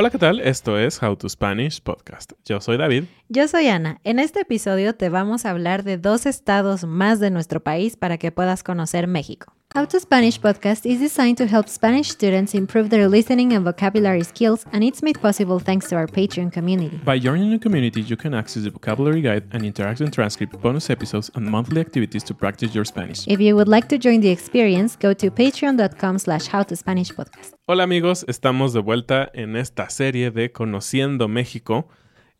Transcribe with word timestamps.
Hola, 0.00 0.08
¿qué 0.08 0.16
tal? 0.16 0.40
Esto 0.40 0.78
es 0.78 1.02
How 1.02 1.14
to 1.14 1.28
Spanish 1.28 1.82
Podcast. 1.82 2.32
Yo 2.46 2.62
soy 2.62 2.78
David. 2.78 3.04
Yo 3.28 3.46
soy 3.48 3.66
Ana. 3.68 4.00
En 4.02 4.18
este 4.18 4.40
episodio 4.40 4.94
te 4.94 5.10
vamos 5.10 5.44
a 5.44 5.50
hablar 5.50 5.82
de 5.82 5.98
dos 5.98 6.24
estados 6.24 6.84
más 6.84 7.20
de 7.20 7.30
nuestro 7.30 7.62
país 7.62 7.98
para 7.98 8.16
que 8.16 8.32
puedas 8.32 8.62
conocer 8.62 9.06
México. 9.08 9.59
How 9.72 9.84
to 9.84 10.00
Spanish 10.00 10.40
podcast 10.40 10.84
is 10.84 10.98
designed 10.98 11.38
to 11.38 11.46
help 11.46 11.68
Spanish 11.68 12.08
students 12.08 12.54
improve 12.54 12.90
their 12.90 13.08
listening 13.08 13.52
and 13.52 13.64
vocabulary 13.64 14.24
skills, 14.24 14.66
and 14.72 14.82
it's 14.82 15.00
made 15.00 15.20
possible 15.20 15.60
thanks 15.60 15.88
to 15.90 15.94
our 15.94 16.08
Patreon 16.08 16.50
community. 16.52 17.00
By 17.04 17.20
joining 17.20 17.52
the 17.52 17.58
community, 17.60 18.00
you 18.00 18.16
can 18.16 18.34
access 18.34 18.64
the 18.64 18.70
vocabulary 18.70 19.20
guide 19.22 19.44
and 19.52 19.62
interactive 19.62 20.10
transcript, 20.10 20.60
bonus 20.60 20.90
episodes, 20.90 21.30
and 21.36 21.48
monthly 21.48 21.80
activities 21.80 22.24
to 22.24 22.34
practice 22.34 22.74
your 22.74 22.84
Spanish. 22.84 23.28
If 23.28 23.38
you 23.40 23.54
would 23.54 23.68
like 23.68 23.86
to 23.90 23.96
join 23.96 24.22
the 24.22 24.30
experience, 24.30 24.96
go 24.96 25.14
to 25.14 25.30
patreon.com 25.30 26.18
slash 26.18 26.48
howtospanishpodcast. 26.48 27.54
Hola 27.66 27.84
amigos, 27.84 28.24
estamos 28.26 28.72
de 28.72 28.80
vuelta 28.80 29.30
en 29.34 29.54
esta 29.54 29.88
serie 29.88 30.32
de 30.32 30.50
Conociendo 30.50 31.28
México. 31.28 31.86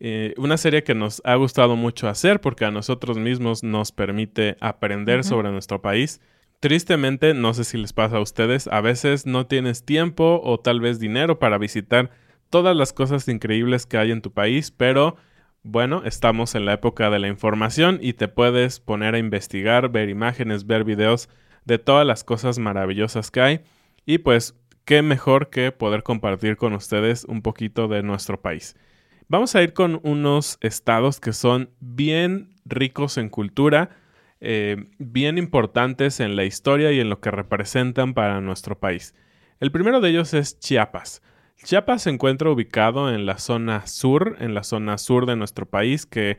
Eh, 0.00 0.34
una 0.36 0.56
serie 0.56 0.82
que 0.82 0.96
nos 0.96 1.22
ha 1.24 1.36
gustado 1.36 1.76
mucho 1.76 2.08
hacer 2.08 2.40
porque 2.40 2.64
a 2.64 2.72
nosotros 2.72 3.18
mismos 3.18 3.62
nos 3.62 3.92
permite 3.92 4.56
aprender 4.60 5.22
sobre 5.22 5.52
nuestro 5.52 5.80
país. 5.80 6.20
Tristemente, 6.60 7.32
no 7.32 7.54
sé 7.54 7.64
si 7.64 7.78
les 7.78 7.94
pasa 7.94 8.18
a 8.18 8.20
ustedes, 8.20 8.68
a 8.68 8.82
veces 8.82 9.24
no 9.24 9.46
tienes 9.46 9.86
tiempo 9.86 10.42
o 10.44 10.60
tal 10.60 10.78
vez 10.80 11.00
dinero 11.00 11.38
para 11.38 11.56
visitar 11.56 12.10
todas 12.50 12.76
las 12.76 12.92
cosas 12.92 13.26
increíbles 13.28 13.86
que 13.86 13.96
hay 13.96 14.10
en 14.10 14.20
tu 14.20 14.30
país, 14.32 14.70
pero 14.70 15.16
bueno, 15.62 16.02
estamos 16.04 16.54
en 16.54 16.66
la 16.66 16.74
época 16.74 17.08
de 17.08 17.18
la 17.18 17.28
información 17.28 17.98
y 18.02 18.12
te 18.12 18.28
puedes 18.28 18.78
poner 18.78 19.14
a 19.14 19.18
investigar, 19.18 19.90
ver 19.90 20.10
imágenes, 20.10 20.66
ver 20.66 20.84
videos 20.84 21.30
de 21.64 21.78
todas 21.78 22.06
las 22.06 22.24
cosas 22.24 22.58
maravillosas 22.58 23.30
que 23.30 23.40
hay 23.40 23.60
y 24.04 24.18
pues 24.18 24.54
qué 24.84 25.00
mejor 25.00 25.48
que 25.48 25.72
poder 25.72 26.02
compartir 26.02 26.58
con 26.58 26.74
ustedes 26.74 27.24
un 27.24 27.40
poquito 27.40 27.88
de 27.88 28.02
nuestro 28.02 28.42
país. 28.42 28.76
Vamos 29.28 29.54
a 29.54 29.62
ir 29.62 29.72
con 29.72 30.00
unos 30.02 30.58
estados 30.60 31.20
que 31.20 31.32
son 31.32 31.70
bien 31.80 32.50
ricos 32.66 33.16
en 33.16 33.30
cultura, 33.30 33.90
eh, 34.40 34.88
bien 34.98 35.38
importantes 35.38 36.20
en 36.20 36.36
la 36.36 36.44
historia 36.44 36.92
y 36.92 37.00
en 37.00 37.10
lo 37.10 37.20
que 37.20 37.30
representan 37.30 38.14
para 38.14 38.40
nuestro 38.40 38.78
país. 38.78 39.14
El 39.60 39.70
primero 39.70 40.00
de 40.00 40.10
ellos 40.10 40.32
es 40.32 40.58
Chiapas. 40.58 41.22
Chiapas 41.62 42.02
se 42.02 42.10
encuentra 42.10 42.50
ubicado 42.50 43.12
en 43.12 43.26
la 43.26 43.38
zona 43.38 43.86
sur, 43.86 44.36
en 44.40 44.54
la 44.54 44.62
zona 44.62 44.96
sur 44.96 45.26
de 45.26 45.36
nuestro 45.36 45.66
país, 45.66 46.06
que 46.06 46.38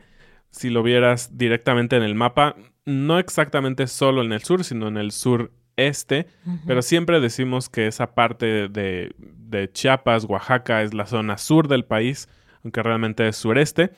si 0.50 0.68
lo 0.68 0.82
vieras 0.82 1.38
directamente 1.38 1.96
en 1.96 2.02
el 2.02 2.16
mapa, 2.16 2.56
no 2.84 3.18
exactamente 3.18 3.86
solo 3.86 4.22
en 4.22 4.32
el 4.32 4.42
sur, 4.42 4.64
sino 4.64 4.88
en 4.88 4.96
el 4.96 5.12
sureste, 5.12 6.26
pero 6.66 6.82
siempre 6.82 7.20
decimos 7.20 7.68
que 7.68 7.86
esa 7.86 8.14
parte 8.14 8.68
de, 8.68 9.14
de 9.16 9.72
Chiapas, 9.72 10.24
Oaxaca, 10.24 10.82
es 10.82 10.92
la 10.92 11.06
zona 11.06 11.38
sur 11.38 11.68
del 11.68 11.84
país, 11.84 12.28
aunque 12.64 12.82
realmente 12.82 13.28
es 13.28 13.36
sureste. 13.36 13.92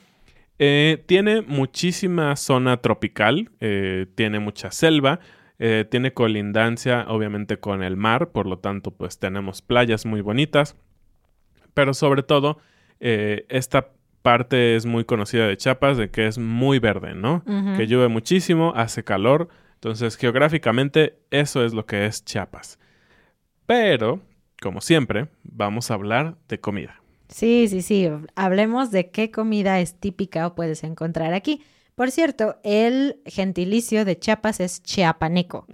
Eh, 0.57 1.03
tiene 1.05 1.41
muchísima 1.41 2.35
zona 2.35 2.77
tropical, 2.77 3.51
eh, 3.59 4.07
tiene 4.15 4.39
mucha 4.39 4.71
selva, 4.71 5.19
eh, 5.59 5.85
tiene 5.89 6.13
colindancia 6.13 7.05
obviamente 7.09 7.57
con 7.57 7.83
el 7.83 7.97
mar, 7.97 8.31
por 8.31 8.45
lo 8.45 8.59
tanto 8.59 8.91
pues 8.91 9.19
tenemos 9.19 9.61
playas 9.61 10.05
muy 10.05 10.21
bonitas, 10.21 10.75
pero 11.73 11.93
sobre 11.93 12.23
todo 12.23 12.59
esta 12.99 13.89
parte 14.21 14.75
es 14.75 14.87
muy 14.87 15.03
conocida 15.03 15.47
de 15.47 15.57
Chiapas 15.57 15.97
de 15.97 16.09
que 16.09 16.25
es 16.25 16.39
muy 16.39 16.79
verde, 16.79 17.13
¿no? 17.13 17.43
Que 17.77 17.85
llueve 17.85 18.07
muchísimo, 18.07 18.73
hace 18.75 19.03
calor, 19.03 19.49
entonces 19.75 20.15
geográficamente 20.15 21.19
eso 21.29 21.63
es 21.63 21.73
lo 21.73 21.85
que 21.85 22.07
es 22.07 22.25
Chiapas. 22.25 22.79
Pero, 23.67 24.21
como 24.59 24.81
siempre, 24.81 25.27
vamos 25.43 25.91
a 25.91 25.95
hablar 25.95 26.37
de 26.47 26.59
comida. 26.59 27.01
Sí, 27.29 27.67
sí, 27.69 27.81
sí. 27.81 28.09
Hablemos 28.35 28.91
de 28.91 29.09
qué 29.09 29.31
comida 29.31 29.79
es 29.79 29.95
típica 29.95 30.47
o 30.47 30.55
puedes 30.55 30.83
encontrar 30.83 31.33
aquí. 31.33 31.61
Por 31.95 32.11
cierto, 32.11 32.57
el 32.63 33.21
gentilicio 33.25 34.03
de 34.03 34.19
Chiapas 34.19 34.59
es 34.59 34.83
chiapaneco. 34.83 35.65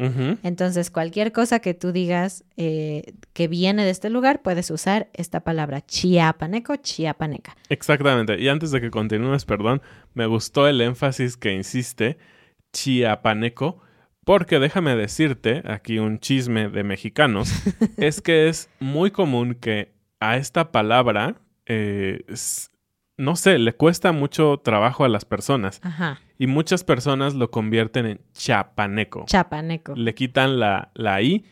Entonces, 0.44 0.92
cualquier 0.92 1.32
cosa 1.32 1.60
que 1.60 1.74
tú 1.74 1.92
digas 1.92 2.44
eh, 2.58 3.16
que 3.34 3.48
viene 3.48 3.84
de 3.84 3.90
este 3.90 4.12
lugar, 4.12 4.44
puedes 4.44 4.70
usar 4.70 5.10
esta 5.14 5.40
palabra 5.40 5.82
chiapaneco, 5.82 6.76
chiapaneca. 6.76 7.58
Exactamente. 7.70 8.40
Y 8.40 8.50
antes 8.50 8.70
de 8.70 8.82
que 8.82 8.92
continúes, 8.92 9.46
perdón, 9.46 9.82
me 10.14 10.28
gustó 10.28 10.68
el 10.68 10.82
énfasis 10.82 11.38
que 11.38 11.54
insiste 11.54 12.20
chiapaneco, 12.72 13.80
porque 14.24 14.60
déjame 14.60 14.96
decirte, 14.96 15.64
aquí 15.66 15.98
un 15.98 16.20
chisme 16.20 16.70
de 16.70 16.84
mexicanos, 16.84 17.52
es 17.98 18.22
que 18.22 18.48
es 18.48 18.70
muy 18.80 19.10
común 19.10 19.56
que 19.56 19.92
a 20.22 20.38
esta 20.38 20.72
palabra, 20.72 21.36
eh, 21.66 22.24
no 23.18 23.36
sé, 23.36 23.60
le 23.60 23.74
cuesta 23.74 24.14
mucho 24.14 24.62
trabajo 24.64 25.04
a 25.04 25.10
las 25.10 25.26
personas. 25.26 25.82
Ajá. 25.84 26.20
Y 26.38 26.48
muchas 26.48 26.84
personas 26.84 27.34
lo 27.34 27.52
convierten 27.52 28.06
en 28.06 28.22
chapaneco. 28.34 29.26
Chapaneco. 29.26 29.94
Le 29.96 30.16
quitan 30.16 30.60
la, 30.60 30.92
la 30.94 31.22
I. 31.22 31.44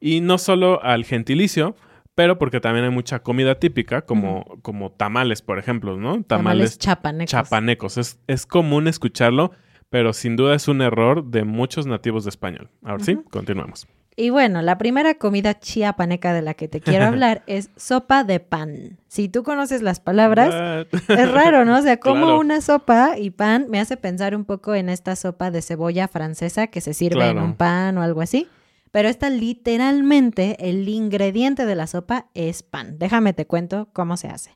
Y 0.00 0.20
no 0.20 0.38
solo 0.38 0.82
al 0.82 1.04
gentilicio, 1.04 1.76
pero 2.14 2.38
porque 2.38 2.60
también 2.60 2.84
hay 2.84 2.90
mucha 2.90 3.22
comida 3.22 3.58
típica, 3.58 4.02
como, 4.02 4.58
como 4.62 4.90
tamales, 4.92 5.42
por 5.42 5.58
ejemplo, 5.58 5.96
¿no? 5.96 6.22
Tamales, 6.24 6.78
chapanecos. 6.78 7.30
Chapanecos. 7.30 7.98
Es, 7.98 8.20
es 8.26 8.46
común 8.46 8.88
escucharlo, 8.88 9.52
pero 9.90 10.12
sin 10.12 10.36
duda 10.36 10.54
es 10.54 10.68
un 10.68 10.82
error 10.82 11.24
de 11.24 11.44
muchos 11.44 11.86
nativos 11.86 12.24
de 12.24 12.30
español. 12.30 12.70
Ahora 12.82 13.04
sí, 13.04 13.18
continuamos. 13.30 13.86
Y 14.16 14.30
bueno, 14.30 14.62
la 14.62 14.78
primera 14.78 15.14
comida 15.14 15.58
chiapaneca 15.58 16.32
de 16.32 16.42
la 16.42 16.54
que 16.54 16.68
te 16.68 16.80
quiero 16.80 17.04
hablar 17.06 17.42
es 17.46 17.70
sopa 17.76 18.22
de 18.22 18.38
pan. 18.40 18.98
Si 19.08 19.28
tú 19.28 19.42
conoces 19.42 19.82
las 19.82 20.00
palabras, 20.00 20.86
es 21.08 21.32
raro, 21.32 21.64
¿no? 21.64 21.78
O 21.78 21.82
sea, 21.82 21.96
como 22.00 22.38
una 22.38 22.60
sopa 22.60 23.18
y 23.18 23.30
pan 23.30 23.66
me 23.68 23.80
hace 23.80 23.96
pensar 23.96 24.36
un 24.36 24.44
poco 24.44 24.74
en 24.74 24.88
esta 24.88 25.16
sopa 25.16 25.50
de 25.50 25.62
cebolla 25.62 26.06
francesa 26.06 26.68
que 26.68 26.80
se 26.80 26.94
sirve 26.94 27.28
en 27.28 27.38
un 27.38 27.54
pan 27.54 27.98
o 27.98 28.02
algo 28.02 28.20
así. 28.20 28.48
Pero 28.92 29.08
esta 29.08 29.28
literalmente, 29.28 30.56
el 30.70 30.88
ingrediente 30.88 31.66
de 31.66 31.74
la 31.74 31.88
sopa 31.88 32.26
es 32.34 32.62
pan. 32.62 32.96
Déjame 32.98 33.32
te 33.32 33.44
cuento 33.44 33.88
cómo 33.92 34.16
se 34.16 34.28
hace. 34.28 34.54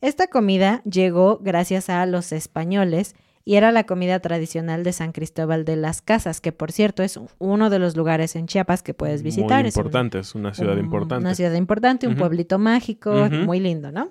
Esta 0.00 0.28
comida 0.28 0.82
llegó 0.84 1.38
gracias 1.38 1.88
a 1.88 2.06
los 2.06 2.30
españoles 2.30 3.16
y 3.44 3.56
era 3.56 3.72
la 3.72 3.84
comida 3.84 4.20
tradicional 4.20 4.84
de 4.84 4.92
San 4.92 5.12
Cristóbal 5.12 5.64
de 5.64 5.76
las 5.76 6.02
Casas, 6.02 6.40
que 6.40 6.52
por 6.52 6.72
cierto 6.72 7.02
es 7.02 7.18
uno 7.38 7.70
de 7.70 7.78
los 7.78 7.96
lugares 7.96 8.36
en 8.36 8.46
Chiapas 8.46 8.82
que 8.82 8.94
puedes 8.94 9.22
visitar. 9.22 9.62
Muy 9.62 9.68
importante, 9.68 10.18
es, 10.20 10.34
una 10.34 10.54
ciudad 10.54 10.76
importante. 10.76 11.24
Una 11.24 11.34
ciudad 11.34 11.54
importante, 11.54 12.06
un 12.06 12.16
pueblito 12.16 12.58
mágico, 12.58 13.28
muy 13.30 13.60
lindo, 13.60 13.90
¿no? 13.90 14.10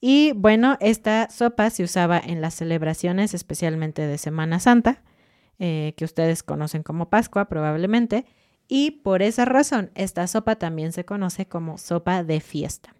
Y 0.00 0.32
bueno, 0.32 0.76
esta 0.80 1.28
sopa 1.30 1.70
se 1.70 1.82
usaba 1.82 2.18
en 2.18 2.40
las 2.40 2.54
celebraciones, 2.54 3.34
especialmente 3.34 4.06
de 4.06 4.18
Semana 4.18 4.60
Santa, 4.60 5.02
eh, 5.58 5.94
que 5.96 6.04
ustedes 6.04 6.42
conocen 6.42 6.82
como 6.82 7.08
Pascua 7.08 7.46
probablemente, 7.46 8.26
y 8.68 8.90
por 9.02 9.22
esa 9.22 9.44
razón 9.44 9.90
esta 9.94 10.26
sopa 10.26 10.56
también 10.56 10.92
se 10.92 11.04
conoce 11.04 11.46
como 11.46 11.78
sopa 11.78 12.24
de 12.24 12.40
fiesta. 12.40 12.94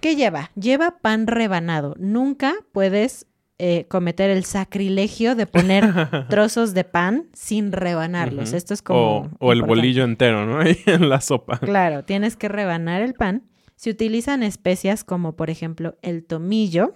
¿Qué 0.00 0.16
lleva? 0.16 0.50
Lleva 0.54 0.98
pan 1.00 1.26
rebanado. 1.26 1.94
Nunca 1.98 2.54
puedes 2.72 3.26
eh, 3.62 3.84
cometer 3.88 4.30
el 4.30 4.44
sacrilegio 4.46 5.34
de 5.34 5.46
poner 5.46 5.84
trozos 6.30 6.72
de 6.72 6.84
pan 6.84 7.26
sin 7.34 7.72
rebanarlos. 7.72 8.54
Esto 8.54 8.72
es 8.72 8.80
como... 8.80 9.30
O, 9.38 9.52
el 9.52 9.60
bolillo 9.60 10.04
entero, 10.04 10.46
¿no? 10.46 10.60
Ahí 10.60 10.78
en 10.86 11.10
la 11.10 11.20
sopa. 11.20 11.58
Claro, 11.58 12.02
tienes 12.02 12.36
que 12.36 12.48
rebanar 12.48 13.02
el 13.02 13.12
pan. 13.12 13.42
Se 13.76 13.90
utilizan 13.90 14.42
especias 14.42 15.04
como, 15.04 15.36
por 15.36 15.50
ejemplo, 15.50 15.98
el 16.00 16.24
tomillo, 16.24 16.94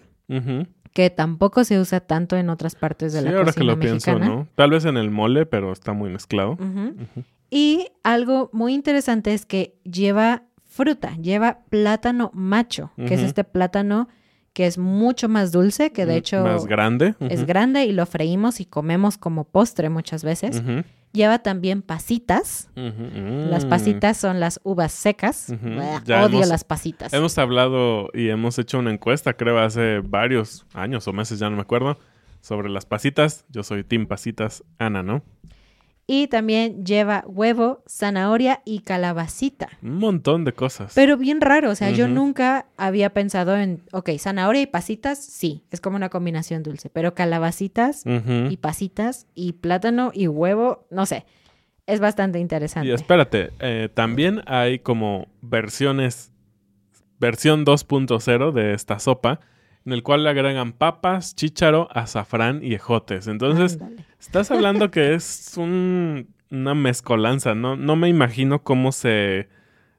que 0.95 1.11
tampoco 1.11 1.65
se 1.65 1.79
usa 1.79 2.01
tanto 2.01 2.39
en 2.39 2.49
otras 2.49 2.77
partes 2.77 3.13
de 3.13 3.21
la 3.21 3.27
cocina 3.27 3.39
ahora 3.41 3.53
que 3.53 3.65
lo 3.65 3.79
pienso, 3.79 4.19
¿no? 4.19 4.49
Tal 4.55 4.71
vez 4.71 4.87
en 4.87 4.97
el 4.97 5.11
mole, 5.11 5.45
pero 5.45 5.71
está 5.71 5.93
muy 5.93 6.09
mezclado. 6.09 6.57
Y 7.51 7.89
algo 8.05 8.49
muy 8.55 8.73
interesante 8.73 9.35
es 9.35 9.45
que 9.45 9.79
lleva 9.85 10.45
fruta, 10.65 11.15
lleva 11.17 11.59
plátano 11.69 12.31
macho, 12.33 12.91
que 12.97 13.13
es 13.13 13.21
este 13.21 13.45
plátano 13.45 14.09
que 14.55 14.67
es 14.67 14.79
mucho 14.79 15.29
más 15.29 15.53
dulce, 15.53 15.93
que 15.93 16.07
de 16.07 16.17
hecho... 16.17 16.43
Más 16.43 16.65
grande. 16.67 17.17
Es 17.21 17.45
grande 17.45 17.85
y 17.85 17.93
lo 17.93 18.07
freímos 18.07 18.61
y 18.61 18.65
comemos 18.65 19.19
como 19.19 19.45
postre 19.45 19.91
muchas 19.91 20.25
veces. 20.25 20.63
Lleva 21.13 21.41
también 21.41 21.83
pasitas. 21.83 22.71
Las 22.75 23.67
pasitas 23.67 24.17
son 24.17 24.41
las 24.41 24.61
uvas 24.63 24.93
secas. 24.93 25.53
Odio 25.53 26.47
las 26.47 26.65
pasitas. 26.65 27.13
Hemos 27.13 27.37
hablado 27.37 28.09
y 28.15 28.29
hemos 28.29 28.59
hecho 28.59 28.79
una 28.79 28.93
encuesta, 28.93 29.35
creo, 29.35 29.59
hace 29.59 29.99
varios 29.99 30.65
años 30.73 31.07
o 31.09 31.13
meses, 31.13 31.41
ya 31.41 31.51
no 31.51 31.57
me 31.57 31.63
acuerdo, 31.63 31.99
sobre 32.41 32.71
las 32.71 32.87
pasitas. 32.87 33.45
Yo 33.49 33.65
soy 33.65 33.83
Team 33.83 34.07
Pasitas, 34.07 34.63
Ana, 34.79 35.03
¿no? 35.03 35.23
Y 36.07 36.27
también 36.29 36.85
lleva 36.85 37.25
huevo, 37.27 37.83
zanahoria 37.89 38.61
y 38.65 38.81
calabacita. 38.81 39.69
Un 39.83 39.99
montón 39.99 40.45
de 40.45 40.53
cosas. 40.53 40.93
Pero 40.95 41.17
bien 41.17 41.41
raro, 41.41 41.71
o 41.71 41.75
sea, 41.75 41.91
yo 41.91 42.09
nunca 42.09 42.67
había 42.77 43.11
pensado 43.11 43.57
en, 43.57 43.83
ok, 43.93 44.11
zanahoria 44.19 44.61
y 44.63 44.67
pasitas, 44.67 45.25
sí, 45.25 45.65
es 45.71 45.81
como 45.81 45.97
una 45.97 46.11
combinación 46.11 46.63
dulce, 46.63 46.91
pero 46.91 47.15
calabacitas 47.15 48.05
y 48.51 48.57
pasitas 48.59 49.27
y 49.35 49.55
plátano 49.55 50.11
y 50.15 50.29
huevo, 50.29 50.87
no 50.91 51.07
sé, 51.07 51.25
es 51.87 52.01
bastante 52.01 52.39
interesante. 52.39 52.89
Y 52.89 52.93
espérate, 52.93 53.51
eh, 53.61 53.89
también 53.93 54.43
hay 54.47 54.81
como 54.81 55.29
versiones, 55.41 56.33
versión 57.19 57.65
2.0 57.65 58.53
de 58.53 58.75
esta 58.75 58.99
sopa 58.99 59.41
en 59.85 59.93
el 59.93 60.03
cual 60.03 60.25
le 60.25 60.31
agregan 60.31 60.73
papas, 60.73 61.35
chícharo, 61.35 61.89
azafrán 61.93 62.65
y 62.65 62.75
ejotes. 62.75 63.27
Entonces, 63.27 63.79
estás 64.19 64.51
hablando 64.51 64.91
que 64.91 65.15
es 65.15 65.55
una 65.57 66.75
mezcolanza, 66.75 67.55
¿no? 67.55 67.77
No 67.77 67.97
me 67.97 68.09
imagino 68.09 68.63
cómo 68.63 68.93
se, 68.93 69.49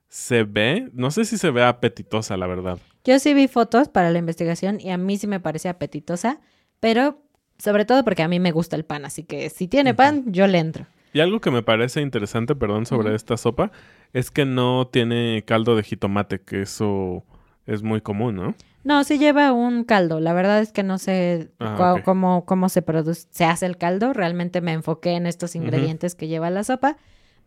se 0.08 0.44
ve. 0.44 0.90
No 0.94 1.12
sé 1.12 1.26
si 1.26 1.38
se 1.38 1.52
ve 1.52 1.64
apetitosa, 1.64 2.36
la 2.38 2.48
verdad. 2.48 2.80
Yo 3.04 3.20
sí 3.20 3.34
vi 3.36 3.48
fotos 3.48 3.88
para 3.90 4.10
la 4.10 4.18
investigación 4.18 4.80
y 4.82 4.90
a 4.90 4.98
mí 4.98 5.18
sí 5.18 5.28
me 5.28 5.40
parece 5.40 5.70
apetitosa, 5.70 6.40
pero 6.80 7.22
sobre 7.60 7.86
todo 7.86 8.04
porque 8.04 8.24
a 8.24 8.28
mí 8.28 8.40
me 8.40 8.52
gusta 8.52 8.76
el 8.76 8.86
pan, 8.86 9.06
así 9.06 9.24
que 9.24 9.50
si 9.50 9.68
tiene 9.68 9.94
pan, 9.94 10.24
yo 10.28 10.48
le 10.48 10.58
entro. 10.58 10.88
Y 11.14 11.22
algo 11.22 11.40
que 11.40 11.52
me 11.52 11.64
parece 11.64 12.02
interesante, 12.02 12.56
perdón, 12.56 12.86
sobre 12.86 13.16
esta 13.16 13.38
sopa, 13.38 13.72
es 14.12 14.32
que 14.32 14.44
no 14.44 14.88
tiene 14.92 15.44
caldo 15.46 15.76
de 15.76 15.84
jitomate, 15.84 16.42
que 16.42 16.62
eso 16.62 17.24
es 17.66 17.84
muy 17.84 18.02
común, 18.02 18.36
¿no? 18.36 18.56
No, 18.86 19.04
sí 19.04 19.18
lleva 19.18 19.52
un 19.52 19.84
caldo. 19.84 20.20
La 20.20 20.32
verdad 20.32 20.62
es 20.62 20.72
que 20.72 20.84
no 20.84 21.00
sé 21.00 21.50
ah, 21.60 21.96
cómo, 22.06 22.46
cómo 22.46 22.70
se 22.70 22.84
produce, 22.84 23.28
se 23.32 23.44
hace 23.44 23.66
el 23.66 23.78
caldo. 23.78 24.14
Realmente 24.14 24.62
me 24.62 24.74
enfoqué 24.74 25.14
en 25.14 25.26
estos 25.26 25.56
ingredientes 25.56 26.14
que 26.14 26.28
lleva 26.28 26.52
la 26.52 26.64
sopa. 26.64 26.96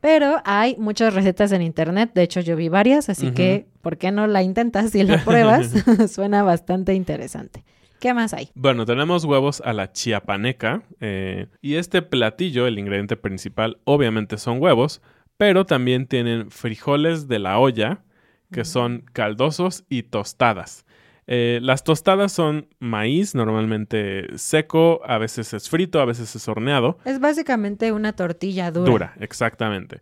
Pero 0.00 0.42
hay 0.44 0.76
muchas 0.78 1.14
recetas 1.14 1.52
en 1.52 1.62
internet. 1.62 2.10
De 2.12 2.22
hecho, 2.22 2.40
yo 2.40 2.56
vi 2.56 2.68
varias, 2.68 3.08
así 3.08 3.30
que 3.30 3.66
¿por 3.82 3.98
qué 3.98 4.10
no 4.10 4.26
la 4.26 4.42
intentas 4.42 4.92
y 4.96 5.04
la 5.04 5.18
pruebas? 5.24 5.72
Suena 6.12 6.42
bastante 6.42 6.94
interesante. 6.94 7.64
¿Qué 8.00 8.12
más 8.14 8.34
hay? 8.34 8.50
Bueno, 8.54 8.84
tenemos 8.84 9.24
huevos 9.24 9.62
a 9.64 9.72
la 9.72 9.92
chiapaneca. 9.92 10.82
Eh, 11.00 11.46
y 11.60 11.76
este 11.76 12.02
platillo, 12.02 12.66
el 12.66 12.80
ingrediente 12.80 13.16
principal, 13.16 13.78
obviamente 13.84 14.38
son 14.38 14.60
huevos, 14.60 15.02
pero 15.36 15.66
también 15.66 16.08
tienen 16.08 16.50
frijoles 16.50 17.28
de 17.28 17.38
la 17.38 17.60
olla, 17.60 18.02
que 18.50 18.64
son 18.64 19.04
caldosos 19.12 19.84
y 19.88 20.02
tostadas. 20.02 20.84
Eh, 21.30 21.60
las 21.62 21.84
tostadas 21.84 22.32
son 22.32 22.68
maíz, 22.78 23.34
normalmente 23.34 24.26
seco, 24.38 25.02
a 25.04 25.18
veces 25.18 25.52
es 25.52 25.68
frito, 25.68 26.00
a 26.00 26.06
veces 26.06 26.34
es 26.34 26.48
horneado. 26.48 26.98
Es 27.04 27.20
básicamente 27.20 27.92
una 27.92 28.14
tortilla 28.14 28.70
dura. 28.70 28.90
Dura, 28.90 29.14
exactamente. 29.20 30.00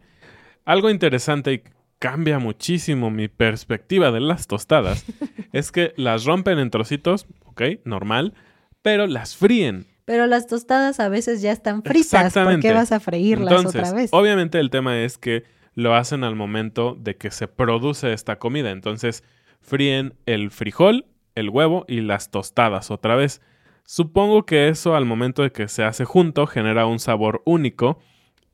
Algo 0.64 0.88
interesante 0.88 1.52
y 1.52 1.62
cambia 1.98 2.38
muchísimo 2.38 3.10
mi 3.10 3.26
perspectiva 3.26 4.12
de 4.12 4.20
las 4.20 4.46
tostadas 4.46 5.04
es 5.52 5.72
que 5.72 5.94
las 5.96 6.26
rompen 6.26 6.60
en 6.60 6.70
trocitos, 6.70 7.26
ok, 7.44 7.62
normal, 7.84 8.34
pero 8.82 9.08
las 9.08 9.34
fríen. 9.34 9.88
Pero 10.04 10.28
las 10.28 10.46
tostadas 10.46 11.00
a 11.00 11.08
veces 11.08 11.42
ya 11.42 11.50
están 11.50 11.82
fritas. 11.82 12.34
¿Por 12.34 12.60
qué 12.60 12.72
vas 12.72 12.92
a 12.92 13.00
freírlas 13.00 13.66
otra 13.66 13.92
vez? 13.92 14.10
Obviamente 14.12 14.60
el 14.60 14.70
tema 14.70 14.96
es 15.00 15.18
que 15.18 15.42
lo 15.74 15.96
hacen 15.96 16.22
al 16.22 16.36
momento 16.36 16.96
de 16.96 17.16
que 17.16 17.32
se 17.32 17.48
produce 17.48 18.12
esta 18.12 18.38
comida. 18.38 18.70
Entonces, 18.70 19.24
fríen 19.60 20.14
el 20.26 20.52
frijol, 20.52 21.04
el 21.36 21.50
huevo 21.50 21.84
y 21.86 22.00
las 22.00 22.30
tostadas 22.30 22.90
otra 22.90 23.14
vez. 23.14 23.40
Supongo 23.84 24.44
que 24.44 24.68
eso 24.68 24.96
al 24.96 25.04
momento 25.04 25.42
de 25.42 25.52
que 25.52 25.68
se 25.68 25.84
hace 25.84 26.04
junto 26.04 26.48
genera 26.48 26.86
un 26.86 26.98
sabor 26.98 27.42
único 27.44 28.00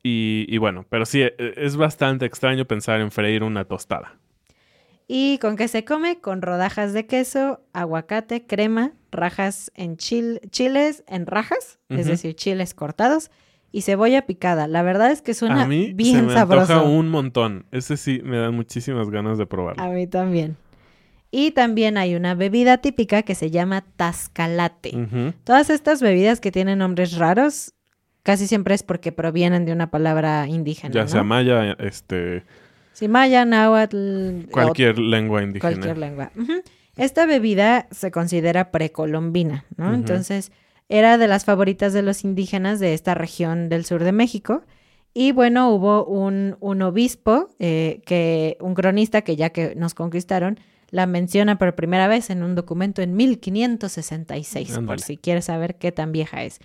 y, 0.05 0.59
bueno, 0.59 0.85
pero 0.89 1.07
sí, 1.07 1.23
e, 1.23 1.35
es 1.57 1.77
bastante 1.77 2.27
extraño 2.27 2.67
pensar 2.67 3.01
en 3.01 3.11
freír 3.11 3.45
una 3.45 3.65
tostada. 3.65 4.19
¿Y 5.07 5.39
con 5.39 5.57
qué 5.57 5.69
se 5.69 5.85
come? 5.85 6.21
Con 6.21 6.43
rodajas 6.43 6.93
de 6.93 7.07
queso, 7.07 7.61
aguacate, 7.73 8.47
crema, 8.47 8.93
rajas 9.11 9.71
en 9.75 9.97
chiles 9.97 11.05
en 11.07 11.27
rajas, 11.27 11.79
es 11.89 12.07
decir, 12.07 12.35
chiles 12.35 12.75
cortados 12.75 13.31
y 13.73 13.83
cebolla 13.83 14.27
picada. 14.27 14.69
La 14.69 14.83
verdad 14.83 15.11
es 15.11 15.23
que 15.23 15.35
suena 15.35 15.63
a 15.63 15.67
mí 15.67 15.93
bien 15.95 16.17
se 16.17 16.23
me 16.23 16.33
sabroso. 16.35 16.85
un 16.85 17.09
montón. 17.09 17.67
Ese 17.73 17.97
sí 17.97 18.21
me 18.25 18.39
da 18.39 18.51
muchísimas 18.51 19.11
ganas 19.11 19.39
de 19.39 19.47
probarlo. 19.47 19.83
A 19.83 19.89
mí 19.89 20.07
también. 20.07 20.57
Y 21.35 21.53
también 21.53 21.97
hay 21.97 22.15
una 22.15 22.35
bebida 22.35 22.77
típica 22.79 23.23
que 23.23 23.35
se 23.35 23.51
llama 23.51 23.83
tascalate. 23.97 25.33
Todas 25.45 25.71
estas 25.71 26.03
bebidas 26.03 26.41
que 26.41 26.53
tienen 26.53 26.79
nombres 26.79 27.17
raros, 27.17 27.73
casi 28.23 28.47
siempre 28.47 28.75
es 28.75 28.83
porque 28.83 29.13
provienen 29.13 29.65
de 29.65 29.73
una 29.73 29.91
palabra 29.91 30.47
indígena. 30.47 30.93
Ya 30.93 31.09
sea 31.09 31.23
maya, 31.25 31.73
este... 31.81 32.45
Sí, 32.93 33.09
maya, 33.09 33.47
náhuatl... 33.47 34.51
Cualquier 34.51 34.99
lengua 34.99 35.43
indígena. 35.43 35.73
Cualquier 35.73 35.97
lengua. 35.97 36.31
Esta 36.97 37.25
bebida 37.25 37.89
se 37.91 38.11
considera 38.11 38.71
precolombina, 38.71 39.65
¿no? 39.79 39.95
Entonces, 39.95 40.53
era 40.91 41.17
de 41.17 41.29
las 41.29 41.47
favoritas 41.47 41.95
de 41.95 42.03
los 42.03 42.25
indígenas 42.25 42.79
de 42.79 42.93
esta 42.93 43.15
región 43.15 43.71
del 43.71 43.87
sur 43.87 44.05
de 44.05 44.13
México. 44.13 44.65
Y 45.15 45.33
bueno, 45.33 45.71
hubo 45.71 46.05
un, 46.05 46.57
un 46.61 46.83
obispo, 46.83 47.49
eh, 47.59 48.03
que, 48.05 48.59
un 48.61 48.75
cronista 48.75 49.23
que 49.23 49.37
ya 49.37 49.49
que 49.49 49.75
nos 49.75 49.95
conquistaron, 49.95 50.61
la 50.93 51.07
menciona 51.07 51.57
por 51.59 51.75
primera 51.75 52.07
vez 52.07 52.29
en 52.29 52.43
un 52.43 52.55
documento 52.55 53.01
en 53.01 53.17
1566, 53.17 54.79
por 54.87 55.01
si 55.01 55.17
quieres 55.17 55.47
saber 55.47 55.77
qué 55.77 55.91
tan 55.91 56.13
vieja 56.13 56.45
es. 56.45 56.61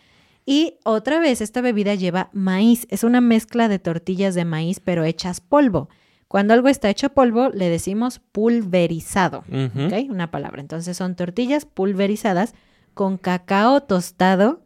Y 0.45 0.75
otra 0.83 1.19
vez, 1.19 1.39
esta 1.39 1.61
bebida 1.61 1.95
lleva 1.95 2.29
maíz. 2.33 2.87
Es 2.89 3.05
una 3.05 3.21
mezcla 3.21 3.69
de 3.69 3.79
tortillas 3.79 4.35
de 4.35 4.43
maíz, 4.43 4.81
pero 4.81 5.05
hechas 5.05 5.39
polvo. 5.39 5.89
Cuando 6.27 6.53
algo 6.53 6.67
está 6.67 6.89
hecho 6.89 7.09
polvo, 7.09 7.49
le 7.49 7.69
decimos 7.69 8.19
pulverizado. 8.33 9.45
¿Ok? 9.49 10.09
Una 10.09 10.29
palabra. 10.29 10.59
Entonces 10.59 10.97
son 10.97 11.15
tortillas 11.15 11.65
pulverizadas 11.65 12.53
con 12.93 13.17
cacao 13.17 13.83
tostado 13.83 14.61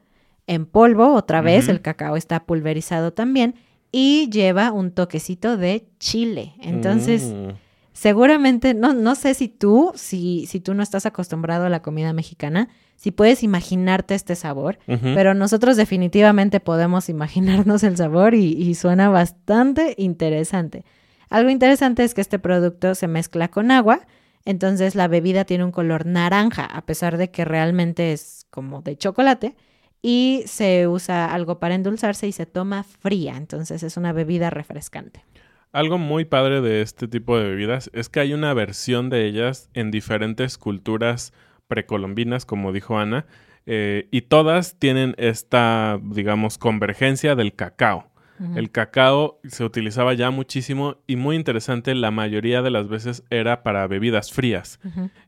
en 0.48 0.66
polvo. 0.66 1.14
Otra 1.14 1.42
vez, 1.42 1.68
el 1.70 1.82
cacao 1.82 2.18
está 2.18 2.46
pulverizado 2.46 3.14
también. 3.14 3.54
Y 3.92 4.28
lleva 4.32 4.72
un 4.72 4.92
toquecito 4.92 5.56
de 5.56 5.86
chile. 6.00 6.56
Entonces. 6.62 7.26
Mm 7.26 7.71
seguramente, 7.94 8.74
no, 8.74 8.94
no 8.94 9.16
sé 9.16 9.34
si 9.34 9.48
tú, 9.48 9.92
si, 9.96 10.46
si 10.48 10.60
tú 10.60 10.74
no 10.74 10.84
estás 10.84 11.06
acostumbrado 11.06 11.66
a 11.66 11.70
la 11.70 11.82
comida 11.82 12.14
mexicana, 12.14 12.70
si 12.96 13.12
puedes 13.12 13.44
imaginarte 13.44 14.14
este 14.14 14.36
sabor, 14.36 14.78
pero 14.86 15.34
nosotros 15.34 15.76
definitivamente 15.76 16.60
podemos 16.60 17.10
imaginarnos 17.10 17.84
el 17.84 17.98
sabor 17.98 18.36
y, 18.36 18.54
y, 18.54 18.76
suena 18.76 19.10
bastante 19.10 19.96
interesante. 19.98 20.86
Algo 21.30 21.50
interesante 21.50 22.04
es 22.04 22.14
que 22.14 22.22
este 22.22 22.38
producto 22.38 22.94
se 22.94 23.08
mezcla 23.08 23.48
con 23.48 23.72
agua, 23.72 24.06
entonces 24.46 24.94
la 24.96 25.08
bebida 25.08 25.46
tiene 25.46 25.64
un 25.64 25.72
color 25.72 26.06
naranja, 26.06 26.66
a 26.66 26.86
pesar 26.86 27.18
de 27.18 27.32
que 27.32 27.44
realmente 27.44 28.14
es 28.14 28.46
como 28.52 28.82
de 28.82 28.98
chocolate, 28.98 29.56
y 30.02 30.44
se 30.46 30.88
usa 30.88 31.34
algo 31.34 31.60
para 31.60 31.76
endulzarse 31.76 32.28
y 32.28 32.32
se 32.32 32.46
toma 32.46 32.84
fría, 32.84 33.36
entonces 33.38 33.84
es 33.84 33.98
una 33.98 34.14
bebida 34.14 34.50
refrescante. 34.50 35.24
Algo 35.72 35.98
muy 35.98 36.26
padre 36.26 36.60
de 36.60 36.82
este 36.82 37.08
tipo 37.08 37.38
de 37.38 37.46
bebidas 37.50 37.90
es 37.94 38.10
que 38.10 38.20
hay 38.20 38.34
una 38.34 38.54
versión 38.54 39.10
de 39.10 39.26
ellas 39.26 39.70
en 39.74 39.90
diferentes 39.90 40.58
culturas 40.58 41.34
precolombinas, 41.68 42.46
como 42.46 42.74
dijo 42.74 43.00
Ana, 43.00 43.26
eh, 43.66 44.10
y 44.12 44.24
todas 44.24 44.78
tienen 44.80 45.16
esta, 45.18 45.98
digamos, 46.04 46.58
convergencia 46.58 47.36
del 47.36 47.54
cacao. 47.54 48.12
El 48.56 48.72
cacao 48.72 49.40
se 49.44 49.64
utilizaba 49.64 50.16
ya 50.16 50.32
muchísimo 50.32 50.98
y 51.06 51.16
muy 51.16 51.36
interesante, 51.36 51.94
la 51.94 52.10
mayoría 52.10 52.64
de 52.64 52.72
las 52.72 52.88
veces 52.88 53.24
era 53.30 53.62
para 53.62 53.86
bebidas 53.86 54.34
frías. 54.34 54.80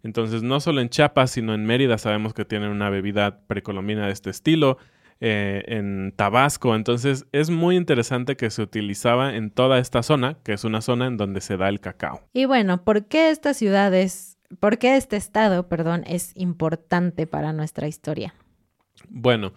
Entonces, 0.02 0.42
no 0.42 0.60
solo 0.60 0.82
en 0.82 0.90
Chiapas, 0.90 1.30
sino 1.30 1.54
en 1.54 1.64
Mérida 1.64 2.00
sabemos 2.00 2.34
que 2.34 2.44
tienen 2.44 2.72
una 2.72 2.90
bebida 2.90 3.42
precolombina 3.46 4.08
de 4.08 4.14
este 4.14 4.32
estilo. 4.32 4.80
Eh, 5.26 5.64
en 5.68 6.12
Tabasco. 6.18 6.76
Entonces 6.76 7.26
es 7.32 7.50
muy 7.50 7.78
interesante 7.78 8.36
que 8.36 8.50
se 8.50 8.62
utilizaba 8.62 9.38
en 9.38 9.52
toda 9.52 9.80
esta 9.80 10.04
zona, 10.04 10.38
que 10.44 10.52
es 10.52 10.66
una 10.66 10.82
zona 10.82 11.08
en 11.08 11.16
donde 11.16 11.40
se 11.40 11.56
da 11.56 11.70
el 11.70 11.80
cacao. 11.80 12.28
Y 12.34 12.44
bueno, 12.44 12.84
¿por 12.84 13.06
qué 13.06 13.30
estas 13.30 13.56
ciudades, 13.56 14.38
por 14.60 14.80
qué 14.80 14.98
este 14.98 15.16
estado, 15.16 15.70
perdón, 15.70 16.04
es 16.08 16.34
importante 16.36 17.26
para 17.26 17.54
nuestra 17.54 17.88
historia? 17.88 18.36
Bueno, 19.08 19.54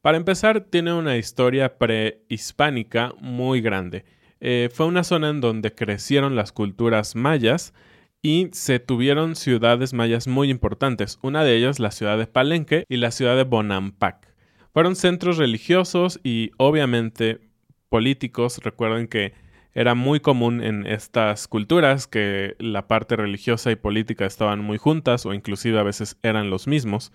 para 0.00 0.16
empezar, 0.16 0.62
tiene 0.62 0.94
una 0.94 1.18
historia 1.18 1.76
prehispánica 1.76 3.12
muy 3.20 3.60
grande. 3.60 4.06
Eh, 4.40 4.70
fue 4.72 4.86
una 4.86 5.04
zona 5.04 5.28
en 5.28 5.42
donde 5.42 5.74
crecieron 5.74 6.34
las 6.34 6.50
culturas 6.50 7.14
mayas 7.14 7.74
y 8.22 8.48
se 8.52 8.78
tuvieron 8.78 9.36
ciudades 9.36 9.92
mayas 9.92 10.28
muy 10.28 10.48
importantes. 10.48 11.18
Una 11.20 11.44
de 11.44 11.56
ellas, 11.56 11.78
la 11.78 11.90
ciudad 11.90 12.16
de 12.16 12.26
Palenque 12.26 12.84
y 12.88 12.96
la 12.96 13.10
ciudad 13.10 13.36
de 13.36 13.44
Bonampak. 13.44 14.29
Fueron 14.72 14.94
centros 14.94 15.36
religiosos 15.36 16.20
y 16.22 16.52
obviamente 16.56 17.40
políticos. 17.88 18.58
Recuerden 18.62 19.08
que 19.08 19.32
era 19.74 19.94
muy 19.94 20.20
común 20.20 20.62
en 20.62 20.86
estas 20.86 21.48
culturas 21.48 22.06
que 22.06 22.56
la 22.58 22.88
parte 22.88 23.16
religiosa 23.16 23.70
y 23.70 23.76
política 23.76 24.26
estaban 24.26 24.60
muy 24.60 24.78
juntas 24.78 25.26
o 25.26 25.34
inclusive 25.34 25.78
a 25.78 25.84
veces 25.84 26.16
eran 26.22 26.50
los 26.50 26.66
mismos. 26.66 27.12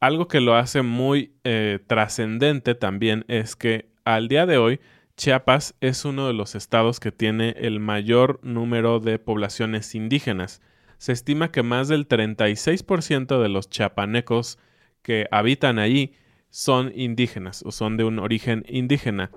Algo 0.00 0.28
que 0.28 0.40
lo 0.40 0.54
hace 0.54 0.82
muy 0.82 1.32
eh, 1.44 1.80
trascendente 1.86 2.74
también 2.74 3.24
es 3.28 3.56
que 3.56 3.90
al 4.04 4.28
día 4.28 4.46
de 4.46 4.58
hoy 4.58 4.80
Chiapas 5.16 5.74
es 5.80 6.04
uno 6.04 6.28
de 6.28 6.32
los 6.32 6.54
estados 6.54 7.00
que 7.00 7.10
tiene 7.10 7.56
el 7.58 7.80
mayor 7.80 8.38
número 8.44 9.00
de 9.00 9.18
poblaciones 9.18 9.96
indígenas. 9.96 10.62
Se 10.98 11.10
estima 11.10 11.50
que 11.50 11.64
más 11.64 11.88
del 11.88 12.06
36% 12.06 13.42
de 13.42 13.48
los 13.48 13.68
chiapanecos 13.68 14.58
que 15.02 15.26
habitan 15.32 15.80
allí 15.80 16.12
son 16.50 16.92
indígenas 16.94 17.62
o 17.64 17.72
son 17.72 17.96
de 17.96 18.04
un 18.04 18.18
origen 18.18 18.64
indígena. 18.68 19.30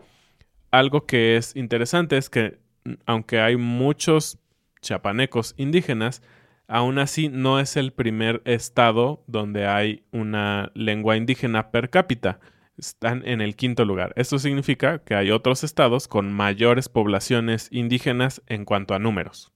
Algo 0.71 1.05
que 1.05 1.37
es 1.37 1.55
interesante 1.55 2.17
es 2.17 2.29
que 2.29 2.59
aunque 3.05 3.39
hay 3.39 3.57
muchos 3.57 4.39
chiapanecos 4.81 5.53
indígenas, 5.57 6.21
aún 6.67 6.99
así 6.99 7.29
no 7.29 7.59
es 7.59 7.77
el 7.77 7.91
primer 7.91 8.41
estado 8.45 9.23
donde 9.27 9.67
hay 9.67 10.03
una 10.11 10.71
lengua 10.73 11.17
indígena 11.17 11.71
per 11.71 11.89
cápita. 11.89 12.39
Están 12.77 13.27
en 13.27 13.41
el 13.41 13.55
quinto 13.55 13.85
lugar. 13.85 14.13
Esto 14.15 14.39
significa 14.39 14.99
que 14.99 15.13
hay 15.13 15.29
otros 15.29 15.63
estados 15.63 16.07
con 16.07 16.31
mayores 16.33 16.89
poblaciones 16.89 17.67
indígenas 17.71 18.41
en 18.47 18.65
cuanto 18.65 18.95
a 18.95 18.99
números. 18.99 19.51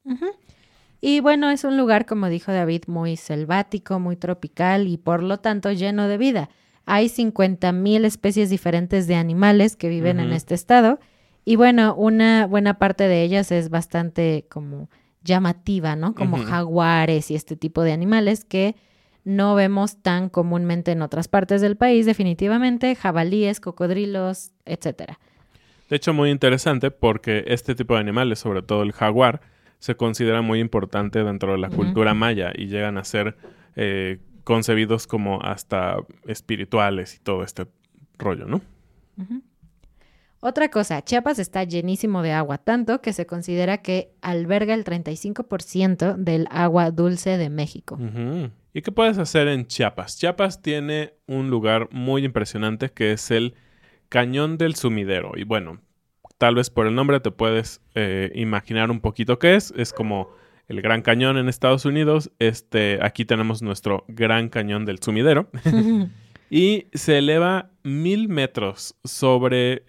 Y 1.02 1.22
bueno, 1.22 1.50
es 1.50 1.64
un 1.64 1.78
lugar, 1.78 2.06
como 2.06 2.30
dijo 2.30 2.52
David, 2.52 2.84
muy 2.88 3.16
selvático, 3.16 4.00
muy 4.00 4.16
tropical 4.16 4.88
y 4.88 4.98
por 4.98 5.24
lo 5.24 5.40
tanto 5.40 5.72
lleno 5.72 6.08
de 6.08 6.18
vida. 6.18 6.50
Hay 6.86 7.08
50.000 7.08 8.06
especies 8.06 8.50
diferentes 8.50 9.08
de 9.08 9.16
animales 9.16 9.76
que 9.76 9.90
viven 9.90 10.20
en 10.20 10.32
este 10.32 10.54
estado. 10.54 11.00
Y 11.44 11.56
bueno, 11.56 11.96
una 11.96 12.48
buena 12.48 12.78
parte 12.78 13.08
de 13.08 13.24
ellas 13.24 13.52
es 13.52 13.70
bastante 13.70 14.46
como 14.50 14.90
llamativa, 15.24 15.96
¿no? 15.96 16.14
Como 16.14 16.38
jaguares 16.38 17.32
y 17.32 17.36
este 17.36 17.56
tipo 17.56 17.82
de 17.82 17.92
animales 17.92 18.46
que 18.46 18.76
no 19.24 19.56
vemos 19.56 20.02
tan 20.04 20.30
comúnmente 20.30 20.92
en 20.92 21.02
otras 21.02 21.28
partes 21.28 21.60
del 21.62 21.76
país, 21.76 22.06
definitivamente, 22.06 22.96
jabalíes, 22.96 23.60
cocodrilos, 23.60 24.52
etcétera. 24.66 25.20
De 25.90 25.96
hecho, 25.96 26.14
muy 26.14 26.30
interesante 26.30 26.92
porque 26.92 27.44
este 27.48 27.76
tipo 27.76 27.96
de 27.96 28.00
animales, 28.00 28.40
sobre 28.40 28.62
todo 28.62 28.84
el 28.84 28.92
jaguar, 28.92 29.42
se 29.80 29.96
considera 29.96 30.42
muy 30.42 30.60
importante 30.60 31.24
dentro 31.24 31.52
de 31.52 31.58
la 31.58 31.70
cultura 31.70 32.14
maya 32.14 32.52
y 32.56 32.68
llegan 32.68 32.98
a 32.98 33.04
ser 33.04 33.36
eh, 33.76 34.20
concebidos 34.46 35.08
como 35.08 35.42
hasta 35.42 35.98
espirituales 36.26 37.16
y 37.16 37.20
todo 37.20 37.44
este 37.44 37.68
rollo, 38.18 38.46
¿no? 38.46 38.62
Otra 40.40 40.70
cosa, 40.70 41.04
Chiapas 41.04 41.40
está 41.40 41.64
llenísimo 41.64 42.22
de 42.22 42.32
agua, 42.32 42.60
tanto 42.60 43.02
que 43.02 43.12
se 43.12 43.26
considera 43.26 43.80
que 43.80 44.12
alberga 44.22 44.74
el 44.76 44.86
35% 44.86 46.16
del 46.18 46.48
agua 46.52 46.92
dulce 46.92 47.38
de 47.38 47.50
México. 47.50 47.98
¿Y 48.72 48.82
qué 48.82 48.92
puedes 48.92 49.18
hacer 49.18 49.48
en 49.48 49.66
Chiapas? 49.66 50.18
Chiapas 50.18 50.62
tiene 50.62 51.16
un 51.26 51.50
lugar 51.50 51.90
muy 51.92 52.24
impresionante 52.24 52.92
que 52.92 53.14
es 53.14 53.32
el 53.32 53.56
Cañón 54.10 54.58
del 54.58 54.76
Sumidero. 54.76 55.32
Y 55.36 55.46
bueno, 55.46 55.82
tal 56.38 56.56
vez 56.56 56.70
por 56.70 56.86
el 56.86 56.94
nombre 56.94 57.20
te 57.20 57.32
puedes 57.32 57.82
eh, 57.96 58.32
imaginar 58.36 58.92
un 58.92 59.02
poquito 59.02 59.40
qué 59.40 59.56
es. 59.56 59.74
Es 59.76 59.94
como 59.94 60.30
el 60.68 60.82
Gran 60.82 61.02
Cañón 61.02 61.38
en 61.38 61.50
Estados 61.50 61.86
Unidos. 61.86 62.32
Este, 62.40 63.00
aquí 63.02 63.26
tenemos 63.26 63.62
nuestro 63.62 64.06
Gran 64.08 64.50
Cañón 64.50 64.86
del 64.86 65.00
Sumidero. 65.00 65.50
y 66.50 66.88
se 66.94 67.18
eleva 67.18 67.70
mil 67.84 68.30
metros 68.30 68.96
sobre 69.04 69.84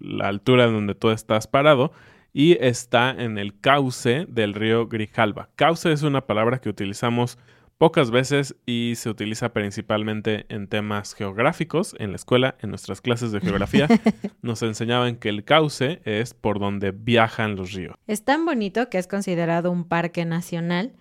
la 0.00 0.28
altura 0.28 0.66
donde 0.66 0.94
tú 0.94 1.10
estás 1.10 1.46
parado 1.46 1.92
y 2.32 2.56
está 2.64 3.10
en 3.10 3.38
el 3.38 3.58
cauce 3.60 4.26
del 4.28 4.54
río 4.54 4.86
Grijalba. 4.86 5.50
Cauce 5.56 5.92
es 5.92 6.02
una 6.02 6.26
palabra 6.26 6.60
que 6.60 6.68
utilizamos 6.68 7.38
pocas 7.80 8.10
veces 8.10 8.54
y 8.66 8.92
se 8.96 9.08
utiliza 9.08 9.54
principalmente 9.54 10.44
en 10.50 10.68
temas 10.68 11.14
geográficos. 11.14 11.96
En 11.98 12.10
la 12.10 12.16
escuela, 12.16 12.54
en 12.60 12.68
nuestras 12.68 13.00
clases 13.00 13.32
de 13.32 13.40
geografía, 13.40 13.88
nos 14.42 14.62
enseñaban 14.62 15.16
que 15.16 15.30
el 15.30 15.44
cauce 15.44 16.02
es 16.04 16.34
por 16.34 16.60
donde 16.60 16.90
viajan 16.90 17.56
los 17.56 17.72
ríos. 17.72 17.94
Es 18.06 18.22
tan 18.22 18.44
bonito 18.44 18.90
que 18.90 18.98
es 18.98 19.06
considerado 19.06 19.70
un 19.70 19.84
parque 19.84 20.26
nacional 20.26 20.92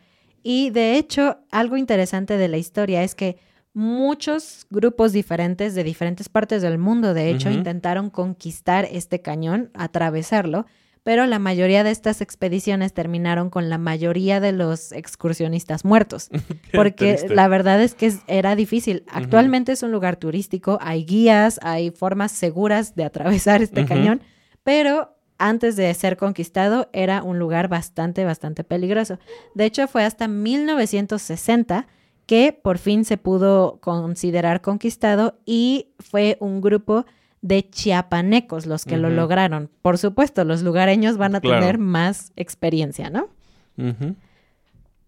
y 0.41 0.69
de 0.69 0.95
hecho 0.95 1.39
algo 1.51 1.75
interesante 1.75 2.37
de 2.37 2.47
la 2.47 2.55
historia 2.55 3.03
es 3.03 3.13
que 3.13 3.35
muchos 3.73 4.65
grupos 4.69 5.11
diferentes 5.11 5.75
de 5.75 5.83
diferentes 5.83 6.29
partes 6.29 6.61
del 6.61 6.77
mundo, 6.77 7.13
de 7.13 7.29
hecho, 7.29 7.51
intentaron 7.51 8.09
conquistar 8.09 8.87
este 8.89 9.21
cañón, 9.21 9.69
atravesarlo 9.73 10.65
pero 11.09 11.25
la 11.25 11.39
mayoría 11.39 11.83
de 11.83 11.89
estas 11.89 12.21
expediciones 12.21 12.93
terminaron 12.93 13.49
con 13.49 13.67
la 13.67 13.79
mayoría 13.79 14.39
de 14.39 14.51
los 14.51 14.91
excursionistas 14.91 15.83
muertos, 15.83 16.29
porque 16.71 17.25
la 17.29 17.47
verdad 17.47 17.81
es 17.81 17.95
que 17.95 18.13
era 18.27 18.55
difícil. 18.55 19.03
Actualmente 19.11 19.71
es 19.71 19.81
un 19.81 19.91
lugar 19.91 20.17
turístico, 20.17 20.77
hay 20.79 21.05
guías, 21.05 21.59
hay 21.63 21.89
formas 21.89 22.31
seguras 22.31 22.93
de 22.93 23.05
atravesar 23.05 23.63
este 23.63 23.87
cañón, 23.87 24.21
pero 24.61 25.17
antes 25.39 25.75
de 25.75 25.91
ser 25.95 26.15
conquistado 26.15 26.89
era 26.93 27.23
un 27.23 27.39
lugar 27.39 27.69
bastante, 27.69 28.23
bastante 28.23 28.63
peligroso. 28.63 29.17
De 29.55 29.65
hecho, 29.65 29.87
fue 29.87 30.03
hasta 30.03 30.27
1960 30.27 31.87
que 32.27 32.53
por 32.53 32.77
fin 32.77 33.03
se 33.03 33.17
pudo 33.17 33.79
considerar 33.81 34.61
conquistado 34.61 35.39
y 35.43 35.87
fue 35.97 36.37
un 36.39 36.61
grupo 36.61 37.07
de 37.41 37.69
chiapanecos 37.69 38.65
los 38.65 38.85
que 38.85 38.97
lo 38.97 39.09
lograron. 39.09 39.69
Por 39.81 39.97
supuesto, 39.97 40.43
los 40.43 40.61
lugareños 40.61 41.17
van 41.17 41.35
a 41.35 41.41
tener 41.41 41.77
más 41.77 42.31
experiencia, 42.35 43.09
¿no? 43.09 43.29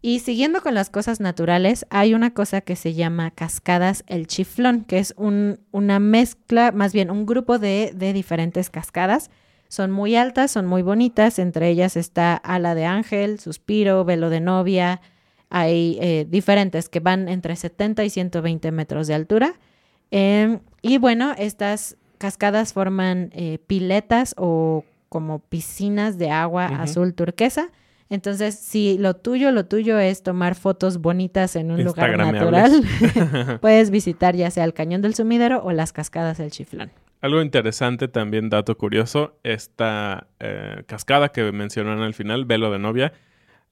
Y 0.02 0.20
siguiendo 0.20 0.62
con 0.62 0.74
las 0.74 0.90
cosas 0.90 1.20
naturales, 1.20 1.86
hay 1.90 2.14
una 2.14 2.34
cosa 2.34 2.62
que 2.62 2.76
se 2.76 2.94
llama 2.94 3.32
Cascadas 3.32 4.04
El 4.08 4.28
Chiflón, 4.28 4.86
que 4.86 4.98
es 4.98 5.14
un, 5.18 5.60
una 5.72 6.00
mezcla, 6.00 6.72
más 6.72 6.94
bien 6.94 7.12
un 7.12 7.26
grupo 7.26 7.60
de, 7.60 7.92
de, 7.94 8.14
diferentes 8.14 8.70
cascadas. 8.70 9.30
Son 9.68 9.92
muy 9.92 10.16
altas, 10.16 10.52
son 10.52 10.66
muy 10.66 10.82
bonitas, 10.82 11.38
entre 11.38 11.70
ellas 11.70 11.98
está 11.98 12.36
Ala 12.36 12.76
de 12.76 12.86
Ángel, 12.86 13.40
Suspiro, 13.40 14.04
Velo 14.06 14.30
de 14.30 14.40
Novia, 14.40 15.02
hay 15.52 15.98
eh, 16.00 16.26
diferentes 16.28 16.88
que 16.88 17.02
van 17.02 17.28
entre 17.28 17.58
70 17.58 18.06
y 18.06 18.10
120 18.10 18.72
metros 18.72 19.08
de 19.08 19.14
altura. 19.14 19.54
Em, 20.10 20.62
y 20.82 20.98
bueno, 20.98 21.34
estas 21.38 21.98
cascadas 22.22 22.72
forman 22.72 23.32
eh, 23.34 23.58
piletas 23.66 24.36
o 24.38 24.86
como 25.10 25.40
piscinas 25.40 26.20
de 26.20 26.30
agua 26.30 26.68
azul 26.68 27.16
turquesa. 27.16 27.70
Entonces, 28.10 28.56
si 28.56 28.98
lo 29.00 29.16
tuyo, 29.16 29.52
lo 29.52 29.66
tuyo 29.66 29.98
es 29.98 30.22
tomar 30.22 30.54
fotos 30.54 31.00
bonitas 31.00 31.56
en 31.56 31.72
un 31.72 31.84
lugar 31.84 32.16
natural, 32.18 32.84
puedes 33.62 33.90
visitar 33.90 34.36
ya 34.36 34.52
sea 34.52 34.66
el 34.66 34.74
Cañón 34.74 35.02
del 35.02 35.16
Sumidero 35.16 35.64
o 35.64 35.72
las 35.72 35.94
cascadas 35.94 36.38
del 36.38 36.52
Chiflón. 36.52 36.92
Algo 37.22 37.42
interesante 37.42 38.08
también, 38.08 38.50
dato 38.50 38.78
curioso, 38.78 39.40
esta 39.44 40.28
eh, 40.40 40.84
cascada 40.86 41.30
que 41.30 41.52
mencionaron 41.52 42.04
al 42.04 42.14
final, 42.14 42.46
Velo 42.46 42.72
de 42.72 42.80
Novia, 42.80 43.14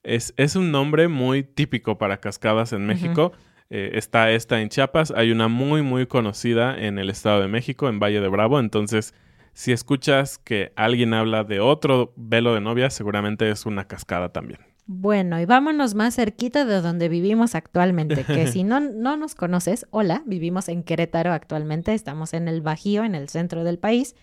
es, 0.02 0.34
es 0.36 0.56
un 0.56 0.72
nombre 0.72 1.06
muy 1.06 1.44
típico 1.44 1.98
para 1.98 2.18
cascadas 2.18 2.72
en 2.72 2.86
México. 2.86 3.32
Eh, 3.70 3.92
está 3.94 4.32
esta 4.32 4.60
en 4.60 4.68
Chiapas, 4.68 5.12
hay 5.16 5.30
una 5.30 5.46
muy 5.46 5.82
muy 5.82 6.06
conocida 6.06 6.76
en 6.76 6.98
el 6.98 7.08
Estado 7.08 7.40
de 7.40 7.48
México, 7.48 7.88
en 7.88 8.00
Valle 8.00 8.20
de 8.20 8.28
Bravo, 8.28 8.58
entonces 8.58 9.14
si 9.52 9.72
escuchas 9.72 10.38
que 10.38 10.72
alguien 10.74 11.14
habla 11.14 11.44
de 11.44 11.60
otro 11.60 12.12
velo 12.16 12.54
de 12.54 12.60
novia, 12.60 12.90
seguramente 12.90 13.50
es 13.50 13.66
una 13.66 13.86
cascada 13.86 14.30
también. 14.30 14.60
Bueno, 14.86 15.40
y 15.40 15.44
vámonos 15.44 15.94
más 15.94 16.16
cerquita 16.16 16.64
de 16.64 16.80
donde 16.80 17.08
vivimos 17.08 17.54
actualmente, 17.54 18.24
que 18.24 18.48
si 18.48 18.64
no, 18.64 18.80
no 18.80 19.16
nos 19.16 19.36
conoces, 19.36 19.86
hola, 19.90 20.24
vivimos 20.26 20.68
en 20.68 20.82
Querétaro 20.82 21.32
actualmente, 21.32 21.94
estamos 21.94 22.34
en 22.34 22.48
el 22.48 22.62
Bajío, 22.62 23.04
en 23.04 23.14
el 23.14 23.28
centro 23.28 23.62
del 23.62 23.78
país, 23.78 24.16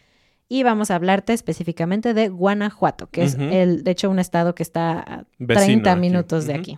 y 0.50 0.63
vamos 0.63 0.92
a 0.92 0.96
hablarte 0.96 1.32
específicamente 1.32 2.13
de 2.13 2.27
Guanajuato, 2.27 3.10
que 3.10 3.24
es 3.24 3.36
el, 3.36 3.84
de 3.84 3.92
hecho 3.92 4.10
un 4.10 4.20
estado 4.20 4.56
que 4.56 4.63
está 4.63 5.00
a 5.00 5.25
30 5.46 5.96
minutos 5.96 6.48
de 6.48 6.56
aquí. 6.56 6.77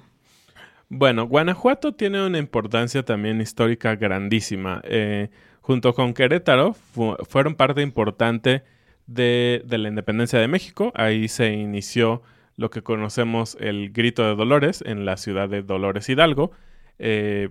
Bueno, 0.91 1.27
Guanajuato 1.27 1.93
tiene 1.93 2.25
una 2.25 2.39
importancia 2.39 3.03
también 3.03 3.41
histórica 3.41 3.95
grandísima. 3.95 4.81
Eh, 4.85 5.29
junto 5.61 5.93
con 5.93 6.15
Querétaro 6.15 6.73
fueron 6.73 7.53
parte 7.53 7.83
importante 7.83 8.63
de, 9.05 9.63
la 9.69 9.87
independencia 9.87 10.39
de 10.39 10.47
México. 10.47 10.91
Ahí 10.95 11.27
se 11.27 11.53
inició 11.53 12.23
lo 12.57 12.71
que 12.71 12.81
conocemos 12.81 13.55
el 13.59 13.91
Grito 13.91 14.27
de 14.27 14.35
Dolores 14.35 14.83
en 14.83 15.05
la 15.05 15.17
ciudad 15.17 15.47
de 15.47 15.61
Dolores 15.61 16.09
Hidalgo. 16.09 16.51
Eh, 16.97 17.49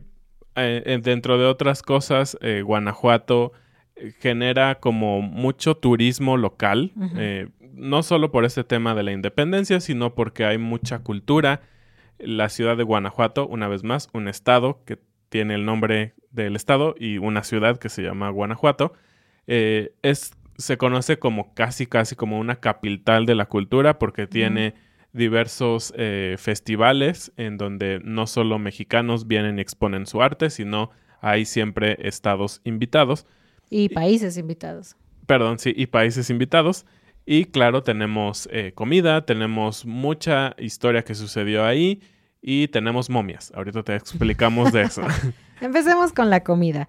eh, 0.57 0.99
dentro 1.01 1.39
de 1.39 1.47
otras 1.47 1.83
cosas, 1.83 2.37
Guanajuato 2.65 3.53
genera 4.19 4.81
como 4.81 5.23
mucho 5.23 5.77
turismo 5.77 6.37
local, 6.37 6.91
no 7.73 8.03
solo 8.03 8.33
por 8.33 8.45
este 8.45 8.65
tema 8.65 8.97
de 8.97 9.05
la 9.05 9.13
independencia, 9.13 9.79
sino 9.79 10.17
porque 10.17 10.45
hay 10.45 10.59
mucha 10.59 10.99
cultura 10.99 11.61
la 12.19 12.49
ciudad 12.49 12.77
de 12.77 12.85
Guanajuato, 12.85 13.47
una 13.47 13.69
vez 13.69 13.85
más, 13.85 14.09
un 14.13 14.29
estado 14.29 14.83
que 14.85 14.99
tiene 15.29 15.55
el 15.55 15.65
nombre 15.65 16.15
del 16.31 16.57
estado 16.57 16.95
y 16.99 17.19
una 17.19 17.45
ciudad 17.45 17.79
que 17.79 17.89
se 17.89 18.03
llama 18.03 18.31
Guanajuato, 18.31 18.93
eh, 19.47 19.93
es, 20.03 20.33
se 20.57 20.77
conoce 20.77 21.19
como 21.19 21.55
casi, 21.55 21.87
casi 21.87 22.17
como 22.17 22.39
una 22.39 22.57
capital 22.57 23.27
de 23.27 23.35
la 23.35 23.47
cultura 23.47 23.99
porque 23.99 24.27
tiene 24.27 24.75
diversos 25.13 25.93
eh, 25.97 26.37
festivales 26.39 27.33
en 27.37 27.57
donde 27.57 28.01
no 28.05 28.27
solo 28.27 28.59
mexicanos 28.59 29.27
vienen 29.27 29.59
y 29.59 29.63
exponen 29.63 30.07
su 30.07 30.23
arte, 30.23 30.51
sino 30.51 30.91
hay 31.21 31.45
siempre 31.45 31.97
estados 32.01 32.61
invitados. 32.65 33.27
Y 33.71 33.89
países 33.89 34.37
invitados. 34.37 34.97
Perdón, 35.27 35.59
sí, 35.59 35.73
y 35.77 35.87
países 35.87 36.31
invitados. 36.31 36.87
Y 37.31 37.45
claro, 37.45 37.83
tenemos 37.83 38.49
eh, 38.51 38.73
comida, 38.75 39.27
tenemos 39.27 39.85
mucha 39.85 40.55
historia 40.57 41.05
que 41.05 41.15
sucedió 41.15 41.63
ahí 41.63 42.01
y 42.41 42.69
tenemos 42.69 43.11
momias. 43.11 43.53
Ahorita 43.55 43.83
te 43.83 43.95
explicamos 43.95 44.73
de 44.73 44.85
eso. 44.85 45.03
Empecemos 45.61 46.15
con 46.15 46.31
la 46.31 46.43
comida. 46.43 46.89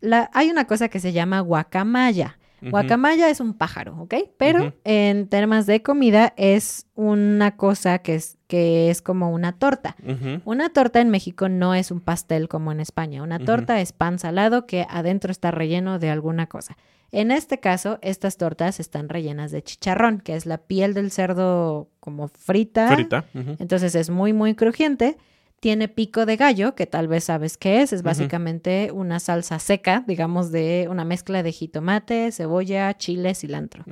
la, 0.00 0.30
hay 0.32 0.48
una 0.48 0.66
cosa 0.66 0.88
que 0.88 1.00
se 1.00 1.12
llama 1.12 1.40
guacamaya. 1.40 2.38
Guacamaya 2.60 3.28
es 3.28 3.40
un 3.40 3.54
pájaro, 3.54 3.96
¿ok? 4.00 4.14
Pero 4.38 4.74
en 4.84 5.28
temas 5.28 5.66
de 5.66 5.82
comida 5.82 6.32
es 6.36 6.86
una 6.94 7.56
cosa 7.56 7.98
que 7.98 8.14
es, 8.14 8.38
que 8.46 8.90
es 8.90 9.02
como 9.02 9.30
una 9.30 9.52
torta. 9.52 9.96
Una 10.44 10.70
torta 10.70 11.00
en 11.00 11.10
México 11.10 11.48
no 11.48 11.74
es 11.74 11.90
un 11.90 12.00
pastel 12.00 12.48
como 12.48 12.72
en 12.72 12.80
España. 12.80 13.22
Una 13.22 13.38
torta 13.38 13.80
es 13.80 13.92
pan 13.92 14.18
salado 14.18 14.66
que 14.66 14.86
adentro 14.88 15.30
está 15.30 15.50
relleno 15.50 15.98
de 15.98 16.10
alguna 16.10 16.46
cosa. 16.46 16.76
En 17.12 17.30
este 17.30 17.60
caso, 17.60 17.98
estas 18.02 18.38
tortas 18.38 18.80
están 18.80 19.08
rellenas 19.08 19.52
de 19.52 19.62
chicharrón, 19.62 20.20
que 20.20 20.34
es 20.34 20.46
la 20.46 20.58
piel 20.58 20.94
del 20.94 21.12
cerdo 21.12 21.88
como 22.00 22.26
frita. 22.26 22.92
Frita. 22.92 23.24
Entonces 23.34 23.94
es 23.94 24.10
muy, 24.10 24.32
muy 24.32 24.54
crujiente. 24.56 25.16
Tiene 25.64 25.88
pico 25.88 26.26
de 26.26 26.36
gallo, 26.36 26.74
que 26.74 26.84
tal 26.84 27.08
vez 27.08 27.24
sabes 27.24 27.56
qué 27.56 27.80
es. 27.80 27.94
Es 27.94 28.02
básicamente 28.02 28.90
una 28.92 29.18
salsa 29.18 29.58
seca, 29.58 30.04
digamos, 30.06 30.52
de 30.52 30.88
una 30.90 31.06
mezcla 31.06 31.42
de 31.42 31.52
jitomate, 31.52 32.32
cebolla, 32.32 32.92
chile, 32.98 33.34
cilantro. 33.34 33.82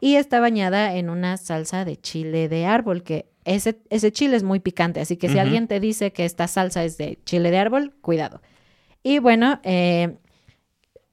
Y 0.00 0.16
está 0.16 0.40
bañada 0.40 0.96
en 0.96 1.10
una 1.10 1.36
salsa 1.36 1.84
de 1.84 1.96
chile 1.96 2.48
de 2.48 2.66
árbol, 2.66 3.04
que 3.04 3.26
ese, 3.44 3.78
ese 3.88 4.10
chile 4.10 4.34
es 4.34 4.42
muy 4.42 4.58
picante. 4.58 4.98
Así 4.98 5.16
que 5.16 5.28
si 5.28 5.38
alguien 5.38 5.68
te 5.68 5.78
dice 5.78 6.12
que 6.12 6.24
esta 6.24 6.48
salsa 6.48 6.82
es 6.82 6.98
de 6.98 7.20
chile 7.24 7.52
de 7.52 7.58
árbol, 7.58 7.94
cuidado. 8.00 8.42
Y 9.04 9.20
bueno, 9.20 9.60
eh, 9.62 10.16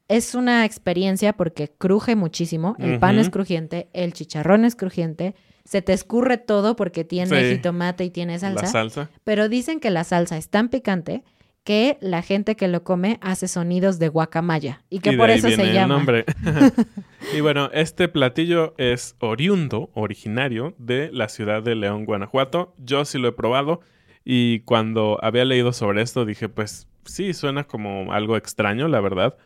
es 0.07 0.33
una 0.33 0.65
experiencia 0.65 1.33
porque 1.33 1.69
cruje 1.69 2.15
muchísimo, 2.15 2.75
el 2.79 2.97
pan 2.97 3.19
es 3.19 3.29
crujiente, 3.29 3.89
el 3.93 4.13
chicharrón 4.13 4.65
es 4.65 4.75
crujiente, 4.75 5.35
se 5.69 5.83
te 5.83 5.93
escurre 5.93 6.37
todo 6.37 6.75
porque 6.75 7.03
tiene 7.03 7.43
jitomate 7.43 8.03
y 8.03 8.09
tiene 8.09 8.39
salsa, 8.39 8.65
salsa. 8.65 9.11
Pero 9.23 9.49
dicen 9.49 9.79
que 9.79 9.91
la 9.91 10.03
salsa 10.03 10.35
es 10.35 10.49
tan 10.49 10.69
picante 10.69 11.23
que 11.63 11.99
la 12.01 12.23
gente 12.23 12.55
que 12.55 12.67
lo 12.67 12.83
come 12.83 13.19
hace 13.21 13.47
sonidos 13.47 13.99
de 13.99 14.07
guacamaya 14.07 14.81
y 14.89 14.97
que 14.97 15.13
por 15.13 15.29
eso 15.29 15.47
se 15.47 15.71
llama. 15.71 15.81
El 15.81 15.99
nombre. 15.99 16.25
y 17.37 17.41
bueno, 17.41 17.69
este 17.71 18.07
platillo 18.07 18.73
es 18.79 19.15
oriundo, 19.19 19.91
originario 19.93 20.73
de 20.79 21.11
la 21.13 21.29
ciudad 21.29 21.61
de 21.61 21.75
León, 21.75 22.05
Guanajuato. 22.05 22.73
Yo 22.79 23.05
sí 23.05 23.19
lo 23.19 23.27
he 23.27 23.33
probado 23.33 23.81
y 24.25 24.61
cuando 24.61 25.19
había 25.21 25.45
leído 25.45 25.71
sobre 25.71 26.01
esto 26.01 26.25
dije, 26.25 26.49
pues 26.49 26.87
sí, 27.05 27.35
suena 27.35 27.65
como 27.65 28.11
algo 28.11 28.37
extraño, 28.37 28.87
la 28.87 29.01
verdad 29.01 29.37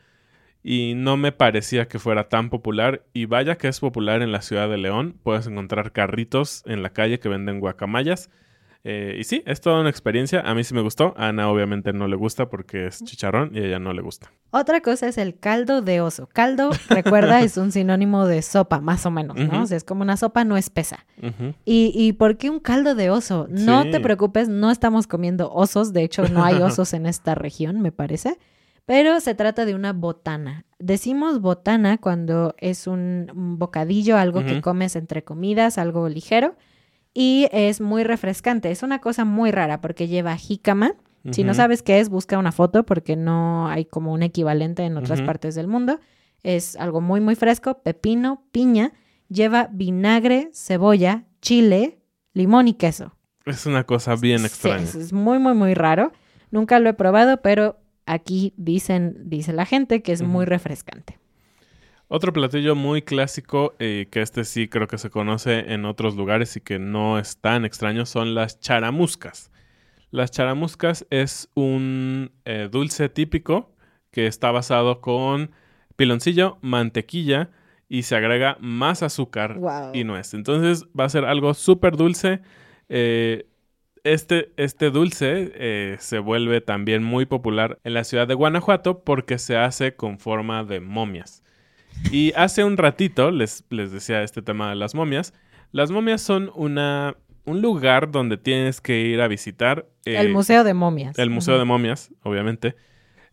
y 0.63 0.93
no 0.96 1.17
me 1.17 1.34
parecía 1.34 1.88
que 1.88 2.00
fuera 2.00 2.29
tan 2.29 2.50
popular. 2.50 3.03
Y 3.13 3.25
vaya 3.25 3.58
que 3.58 3.67
es 3.67 3.79
popular 3.82 4.22
en 4.22 4.32
la 4.32 4.41
ciudad 4.41 4.70
de 4.70 4.77
León. 4.77 5.20
Puedes 5.22 5.46
encontrar 5.46 5.91
carritos 5.91 6.63
en 6.65 6.82
la 6.82 6.91
calle 6.91 7.20
que 7.20 7.29
venden 7.29 7.60
guacamayas. 7.60 8.29
Eh, 8.86 9.15
y 9.17 9.24
sí, 9.24 9.43
es 9.46 9.62
toda 9.62 9.79
una 9.79 9.89
experiencia. 9.89 10.41
A 10.41 10.53
mí 10.55 10.63
sí 10.63 10.74
me 10.74 10.82
gustó. 10.82 11.13
A 11.17 11.29
Ana 11.29 11.50
obviamente 11.50 11.91
no 11.91 12.08
le 12.08 12.15
gusta 12.15 12.50
porque 12.50 12.88
es 12.88 13.03
chicharrón 13.03 13.51
y 13.53 13.60
a 13.60 13.65
ella 13.65 13.79
no 13.79 13.93
le 13.93 14.01
gusta. 14.01 14.32
Otra 14.51 14.82
cosa 14.82 15.08
es 15.08 15.17
el 15.17 15.38
caldo 15.38 15.82
de 15.82 16.00
oso. 16.01 16.27
Caldo, 16.32 16.72
recuerda, 16.89 17.41
es 17.43 17.58
un 17.58 17.72
sinónimo 17.72 18.25
de 18.25 18.41
sopa, 18.41 18.79
más 18.79 19.05
o 19.05 19.12
menos, 19.12 19.38
¿no? 19.38 19.63
O 19.63 19.65
sea, 19.65 19.77
es 19.77 19.84
como 19.84 20.01
una 20.01 20.17
sopa 20.17 20.43
no 20.43 20.58
espesa. 20.58 21.05
y, 21.65 21.91
¿Y 21.93 22.13
por 22.13 22.38
qué 22.38 22.50
un 22.50 22.60
caldo 22.60 22.96
de 22.96 23.10
oso? 23.10 23.48
No 23.50 23.89
te 23.89 24.00
preocupes, 24.00 24.48
no 24.48 24.72
estamos 24.72 25.08
comiendo 25.08 25.51
osos. 25.53 25.91
De 25.91 26.03
hecho, 26.03 26.27
no 26.29 26.43
hay 26.43 26.55
osos 26.62 26.93
en 26.93 27.05
esta 27.05 27.36
región, 27.36 27.82
me 27.82 27.91
parece 27.91 28.38
pero 28.85 29.19
se 29.19 29.35
trata 29.35 29.65
de 29.65 29.75
una 29.75 29.93
botana. 29.93 30.65
Decimos 30.79 31.39
botana 31.39 31.97
cuando 31.97 32.55
es 32.57 32.87
un, 32.87 33.29
bocadillo, 33.57 34.17
algo 34.17 34.43
que 34.43 34.61
comes 34.61 34.95
entre 34.95 35.23
comidas, 35.23 35.77
algo 35.77 36.09
ligero, 36.09 36.55
y 37.13 37.47
es 37.51 37.79
muy 37.79 38.03
refrescante. 38.03 38.71
Es 38.71 38.83
una 38.83 38.99
cosa 38.99 39.23
muy 39.23 39.51
rara 39.51 39.79
porque 39.79 40.07
lleva 40.07 40.35
jícama. 40.35 40.95
Si 41.31 41.45
no 41.45 41.53
sabes 41.53 41.83
qué 41.83 42.01
es, 42.01 42.09
busca 42.09 42.37
una 42.37 42.51
foto 42.51 42.85
porque 42.85 43.15
no 43.15 43.69
hay 43.69 43.85
como 43.85 44.11
un 44.11 44.23
equivalente 44.23 44.83
en 44.83 44.97
otras 44.97 45.21
partes 45.21 45.55
del 45.55 45.69
mundo. 45.69 46.01
Es 46.41 46.75
algo 46.75 46.99
muy, 46.99 47.22
muy 47.22 47.35
fresco, 47.35 47.81
pepino, 47.81 48.43
piña, 48.51 48.91
lleva 49.29 49.69
vinagre, 49.72 50.50
cebolla, 50.51 51.24
chile, 51.41 52.01
limón 52.33 52.67
y 52.67 52.74
queso. 52.74 53.15
Es 53.46 53.65
una 53.65 53.85
cosa 53.85 54.17
bien 54.17 54.43
extraña. 54.43 54.83
es 54.83 55.13
muy, 55.13 55.39
muy, 55.39 55.53
muy 55.53 55.74
raro. 55.74 56.11
Nunca 56.51 56.79
lo 56.79 56.89
he 56.89 56.93
probado, 56.93 57.41
pero 57.41 57.77
aquí 58.05 58.53
dicen, 58.57 59.18
dice 59.25 59.53
la 59.53 59.66
gente 59.66 60.01
que 60.01 60.11
es 60.11 60.22
muy 60.22 60.46
refrescante. 60.46 61.20
Otro 62.07 62.31
platillo 62.31 62.75
muy 62.75 63.01
clásico, 63.01 63.74
eh, 63.79 64.07
que 64.11 64.22
este 64.22 64.44
sí 64.44 64.68
creo 64.68 64.87
que 64.87 64.98
se 64.98 65.09
conoce 65.09 65.74
en 65.74 65.85
otros 65.85 66.16
lugares 66.16 66.55
y 66.57 66.61
que 66.61 66.77
no 66.77 67.18
es 67.18 67.37
tan 67.37 67.66
extraño, 67.66 68.05
son 68.05 68.35
las 68.35 68.59
charamuscas. 68.59 69.51
Las 70.11 70.29
charamuscas 70.29 71.07
es 71.09 71.50
un 71.55 72.31
eh, 72.46 72.70
dulce 72.72 73.09
típico 73.09 73.74
que 74.11 74.27
está 74.27 74.51
basado 74.51 75.01
con 75.01 75.51
piloncillo, 75.96 76.59
mantequilla 76.61 77.50
y 77.89 78.03
se 78.03 78.16
agrega 78.16 78.57
más 78.59 79.01
azúcar 79.01 79.59
y 79.94 80.03
nuez. 80.03 80.35
Entonces 80.35 80.85
va 80.98 81.05
a 81.05 81.09
ser 81.09 81.25
algo 81.25 81.55
súper 81.55 81.98
dulce. 81.98 82.42
Eh, 82.89 83.48
este, 84.03 84.51
este 84.57 84.92
dulce 84.92 85.51
eh, 85.55 85.96
se 86.00 86.20
vuelve 86.20 86.61
también 86.61 87.03
muy 87.03 87.25
popular 87.25 87.79
en 87.83 87.94
la 87.94 88.03
ciudad 88.03 88.27
de 88.27 88.33
Guanajuato 88.33 89.03
porque 89.03 89.37
se 89.37 89.57
hace 89.57 89.96
con 89.96 90.20
forma 90.20 90.63
de 90.63 90.79
momias. 90.79 91.42
Y 92.11 92.33
hace 92.35 92.63
un 92.63 92.77
ratito 92.77 93.31
les, 93.31 93.63
les 93.70 93.92
decía 93.92 94.24
este 94.24 94.42
tema 94.42 94.70
de 94.70 94.75
las 94.75 94.96
momias. 94.96 95.33
Las 95.72 95.92
momias 95.92 96.22
son 96.22 96.51
una, 96.55 97.16
un 97.46 97.61
lugar 97.61 98.11
donde 98.11 98.37
tienes 98.37 98.81
que 98.81 99.01
ir 99.01 99.22
a 99.22 99.27
visitar. 99.27 99.87
Eh, 100.05 100.18
el 100.18 100.29
Museo 100.29 100.63
de 100.63 100.74
Momias. 100.74 101.18
El 101.18 101.29
Museo 101.29 101.57
de 101.57 101.66
Momias, 101.66 102.11
obviamente. 102.24 102.75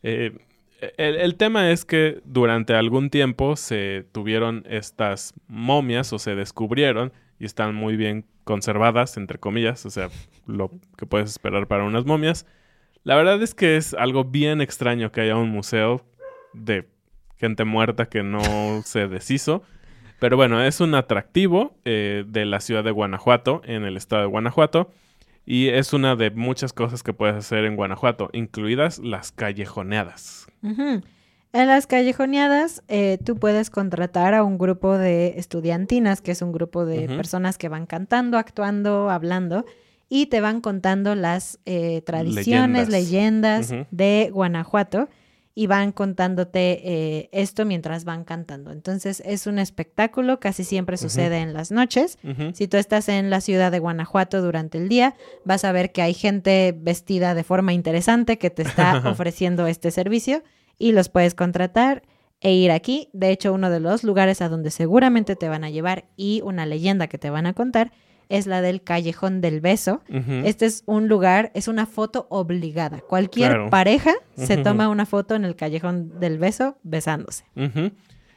Eh, 0.03 0.33
el, 0.97 1.17
el, 1.17 1.35
tema 1.35 1.71
es 1.71 1.85
que 1.85 2.21
durante 2.25 2.75
algún 2.75 3.11
tiempo 3.11 3.57
se 3.57 4.07
tuvieron 4.13 4.65
estas 4.69 5.35
momias 5.47 6.13
o 6.13 6.19
se 6.19 6.35
descubrieron 6.35 7.13
y 7.41 7.47
están 7.47 7.75
muy 7.75 7.97
bien 7.97 8.27
conservadas, 8.45 9.17
entre 9.17 9.39
comillas, 9.39 9.85
o 9.87 9.91
sea, 9.91 10.11
lo 10.47 10.71
que 10.97 11.07
puedes 11.07 11.31
esperar 11.31 11.67
para 11.67 11.85
unas 11.85 12.05
momias. 12.05 12.47
La 13.03 13.17
verdad 13.17 13.43
es 13.43 13.55
que 13.55 13.77
es 13.77 13.95
algo 13.95 14.25
bien 14.25 14.61
extraño 14.61 15.11
que 15.11 15.23
haya 15.23 15.37
un 15.37 15.51
museo 15.51 16.05
de 16.53 16.87
gente 17.39 17.65
muerta 17.65 18.07
que 18.07 18.23
no 18.23 18.43
se 18.85 19.09
deshizo. 19.09 19.63
Pero 20.19 20.37
bueno, 20.37 20.63
es 20.63 20.81
un 20.81 20.95
atractivo 20.95 21.79
eh, 21.87 22.25
de 22.29 22.45
la 22.45 22.61
ciudad 22.61 22.85
de 22.85 22.91
Guanajuato, 22.91 23.63
en 23.65 23.85
el 23.85 23.97
estado 23.97 24.23
de 24.23 24.29
Guanajuato. 24.29 24.91
Y 25.47 25.69
es 25.69 25.95
una 25.95 26.15
de 26.15 26.31
muchas 26.31 26.75
cosas 26.75 27.03
que 27.03 27.15
puedes 27.15 27.35
hacer 27.35 27.65
en 27.65 27.75
Guanajuato, 27.75 28.29
incluidas 28.35 28.99
las 28.99 29.33
callejoneadas. 29.33 30.47
En 31.53 31.67
las 31.67 31.89
callejoneadas, 31.89 32.83
eh, 32.87 33.19
tú 33.25 33.37
puedes 33.37 33.71
contratar 33.71 34.35
a 34.35 34.45
un 34.45 34.57
grupo 34.57 34.97
de 34.97 35.35
estudiantinas, 35.37 36.21
que 36.21 36.31
es 36.31 36.43
un 36.43 36.53
grupo 36.53 36.87
de 36.87 37.09
personas 37.09 37.59
que 37.59 37.69
van 37.69 37.87
cantando, 37.87 38.39
actuando, 38.39 39.11
hablando, 39.11 39.65
y 40.09 40.27
te 40.27 40.41
van 40.41 40.61
contando 40.61 41.17
las 41.17 41.59
eh, 41.67 42.03
tradiciones, 42.03 42.89
leyendas, 42.89 43.73
de 43.91 44.31
Guanajuato, 44.33 45.09
y 45.53 45.67
van 45.67 45.91
contándote 45.91 46.81
eh, 46.85 47.29
esto 47.33 47.65
mientras 47.67 48.05
van 48.05 48.23
cantando. 48.23 48.71
Entonces 48.71 49.21
es 49.27 49.49
un 49.49 49.59
espectáculo, 49.59 50.39
casi 50.39 50.63
siempre 50.63 50.97
sucede 50.97 51.39
en 51.39 51.53
las 51.53 51.73
noches. 51.73 52.19
Si 52.55 52.69
tú 52.69 52.77
estás 52.77 53.09
en 53.09 53.29
la 53.29 53.41
ciudad 53.41 53.73
de 53.73 53.81
Guanajuato 53.81 54.41
durante 54.41 54.79
el 54.79 54.89
día, 54.89 55.17
vas 55.45 55.65
a 55.65 55.73
ver 55.73 55.91
que 55.91 56.03
hay 56.03 56.15
gente 56.15 56.73
vestida 56.77 57.35
de 57.35 57.43
forma 57.43 57.73
interesante 57.73 58.39
que 58.39 58.51
te 58.51 58.63
está 58.63 59.03
ofreciendo 59.11 59.67
este 59.67 59.91
servicio 59.91 60.45
y 60.81 60.91
los 60.93 61.09
puedes 61.09 61.37
contratar 61.37 62.03
e 62.41 62.55
ir 62.55 62.73
aquí. 62.73 63.09
De 63.13 63.31
hecho, 63.31 63.53
uno 63.53 63.71
de 63.71 63.79
los 63.79 64.03
lugares 64.03 64.41
a 64.41 64.49
donde 64.49 64.73
seguramente 64.73 65.37
te 65.37 65.49
van 65.49 65.63
a 65.63 65.71
llevar 65.71 66.07
y 66.17 66.41
una 66.43 66.67
leyenda 66.67 67.07
que 67.07 67.19
te 67.19 67.31
van 67.31 67.47
a 67.47 67.53
contar 67.53 67.93
es 68.31 68.47
la 68.47 68.63
del 68.63 68.83
Callejón 68.83 69.41
del 69.41 69.61
Beso. 69.61 70.03
Este 70.45 70.65
es 70.65 70.85
un 70.87 71.09
lugar, 71.09 71.51
es 71.55 71.69
una 71.69 71.85
foto 71.85 72.27
obligada. 72.31 73.01
Cualquier 73.01 73.69
pareja 73.71 74.15
se 74.37 74.57
toma 74.57 74.89
una 74.89 75.05
foto 75.05 75.35
en 75.35 75.45
el 75.45 75.57
Callejón 75.57 76.19
del 76.19 76.39
Beso 76.39 76.79
besándose. 76.83 77.45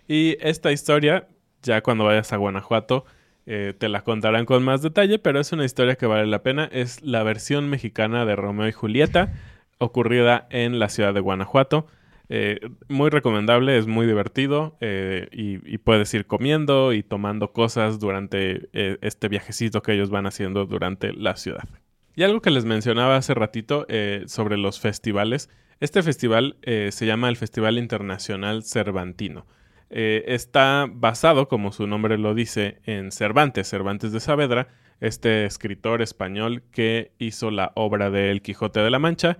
Y 0.08 0.36
esta 0.41 0.71
historia, 0.71 1.27
ya 1.62 1.82
cuando 1.82 2.06
vayas 2.06 2.34
a 2.34 2.38
Guanajuato, 2.38 3.06
eh, 3.45 3.73
te 3.77 3.88
la 3.88 4.01
contarán 4.01 4.45
con 4.45 4.63
más 4.63 4.82
detalle, 4.82 5.19
pero 5.19 5.39
es 5.39 5.51
una 5.51 5.63
historia 5.63 5.95
que 5.95 6.08
vale 6.08 6.25
la 6.25 6.41
pena. 6.41 6.67
Es 6.71 7.03
la 7.03 7.21
versión 7.23 7.69
mexicana 7.69 8.25
de 8.25 8.36
Romeo 8.36 8.67
y 8.67 8.71
Julieta, 8.71 9.32
ocurrida 9.77 10.47
en 10.49 10.79
la 10.79 10.89
ciudad 10.89 11.13
de 11.13 11.19
Guanajuato. 11.19 11.86
Eh, 12.30 12.60
muy 12.88 13.10
recomendable, 13.10 13.78
es 13.78 13.86
muy 13.86 14.08
divertido 14.08 14.78
eh, 14.80 15.28
y, 15.32 15.78
puedes 15.80 16.14
ir 16.14 16.26
comiendo 16.26 16.94
y 16.94 17.04
tomando 17.04 17.52
cosas 17.52 18.00
durante 18.00 18.70
eh, 18.74 18.98
este 19.02 19.28
viajecito 19.28 19.82
que 19.82 19.94
ellos 19.94 20.10
van 20.10 20.26
haciendo 20.26 20.66
durante 20.66 21.12
la 21.14 21.36
ciudad. 21.36 21.68
Y 22.16 22.24
algo 22.24 22.42
que 22.42 22.52
les 22.52 22.64
mencionaba 22.64 23.18
hace 23.18 23.34
ratito 23.34 23.88
sobre 24.28 24.58
los 24.58 24.80
festivales. 24.80 25.50
Este 25.80 26.04
festival 26.04 26.58
se 26.64 27.06
llama 27.08 27.28
el 27.28 27.38
Festival 27.38 27.80
Internacional 27.80 28.64
Cervantino. 28.64 29.48
Está 29.90 30.88
basado, 30.88 31.48
como 31.48 31.72
su 31.72 31.88
nombre 31.88 32.20
lo 32.20 32.36
dice, 32.36 32.82
en 32.86 33.12
Cervantes, 33.12 33.68
Cervantes 33.68 34.12
de 34.12 34.20
Saavedra, 34.20 34.68
este 35.00 35.46
escritor 35.46 36.04
español 36.04 36.62
que 36.72 37.14
hizo 37.18 37.50
la 37.50 37.72
obra 37.74 38.12
de 38.12 38.30
El 38.30 38.44
Quijote 38.44 38.82
de 38.82 38.92
la 38.92 39.00
Mancha 39.00 39.40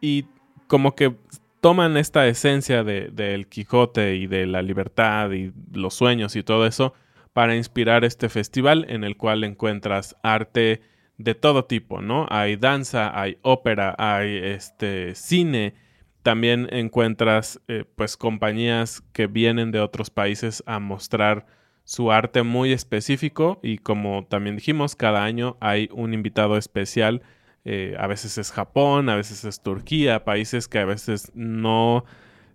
y 0.00 0.24
como 0.66 0.94
que 0.94 1.14
toman 1.60 1.96
esta 1.96 2.26
esencia 2.26 2.84
del 2.84 3.14
de, 3.14 3.46
Quijote 3.48 4.16
y 4.16 4.26
de 4.26 4.46
la 4.46 4.62
libertad 4.62 5.30
y 5.32 5.52
los 5.72 5.94
sueños 5.94 6.36
y 6.36 6.42
todo 6.42 6.66
eso 6.66 6.94
para 7.32 7.56
inspirar 7.56 8.04
este 8.04 8.28
festival 8.28 8.86
en 8.88 9.04
el 9.04 9.16
cual 9.16 9.44
encuentras 9.44 10.16
arte 10.22 10.82
de 11.18 11.34
todo 11.34 11.64
tipo, 11.64 12.00
¿no? 12.00 12.26
Hay 12.30 12.56
danza, 12.56 13.18
hay 13.18 13.38
ópera, 13.42 13.94
hay 13.98 14.36
este 14.36 15.14
cine, 15.14 15.74
también 16.22 16.68
encuentras 16.70 17.60
eh, 17.68 17.84
pues 17.96 18.16
compañías 18.16 19.02
que 19.12 19.26
vienen 19.26 19.70
de 19.72 19.80
otros 19.80 20.10
países 20.10 20.62
a 20.66 20.78
mostrar 20.78 21.46
su 21.84 22.12
arte 22.12 22.42
muy 22.42 22.72
específico 22.72 23.60
y 23.62 23.78
como 23.78 24.26
también 24.28 24.56
dijimos, 24.56 24.94
cada 24.94 25.24
año 25.24 25.56
hay 25.60 25.88
un 25.92 26.14
invitado 26.14 26.56
especial 26.56 27.22
eh, 27.64 27.96
a 27.98 28.06
veces 28.06 28.38
es 28.38 28.50
Japón, 28.50 29.08
a 29.08 29.16
veces 29.16 29.44
es 29.44 29.60
Turquía, 29.60 30.24
países 30.24 30.68
que 30.68 30.78
a 30.78 30.84
veces 30.84 31.32
no 31.34 32.04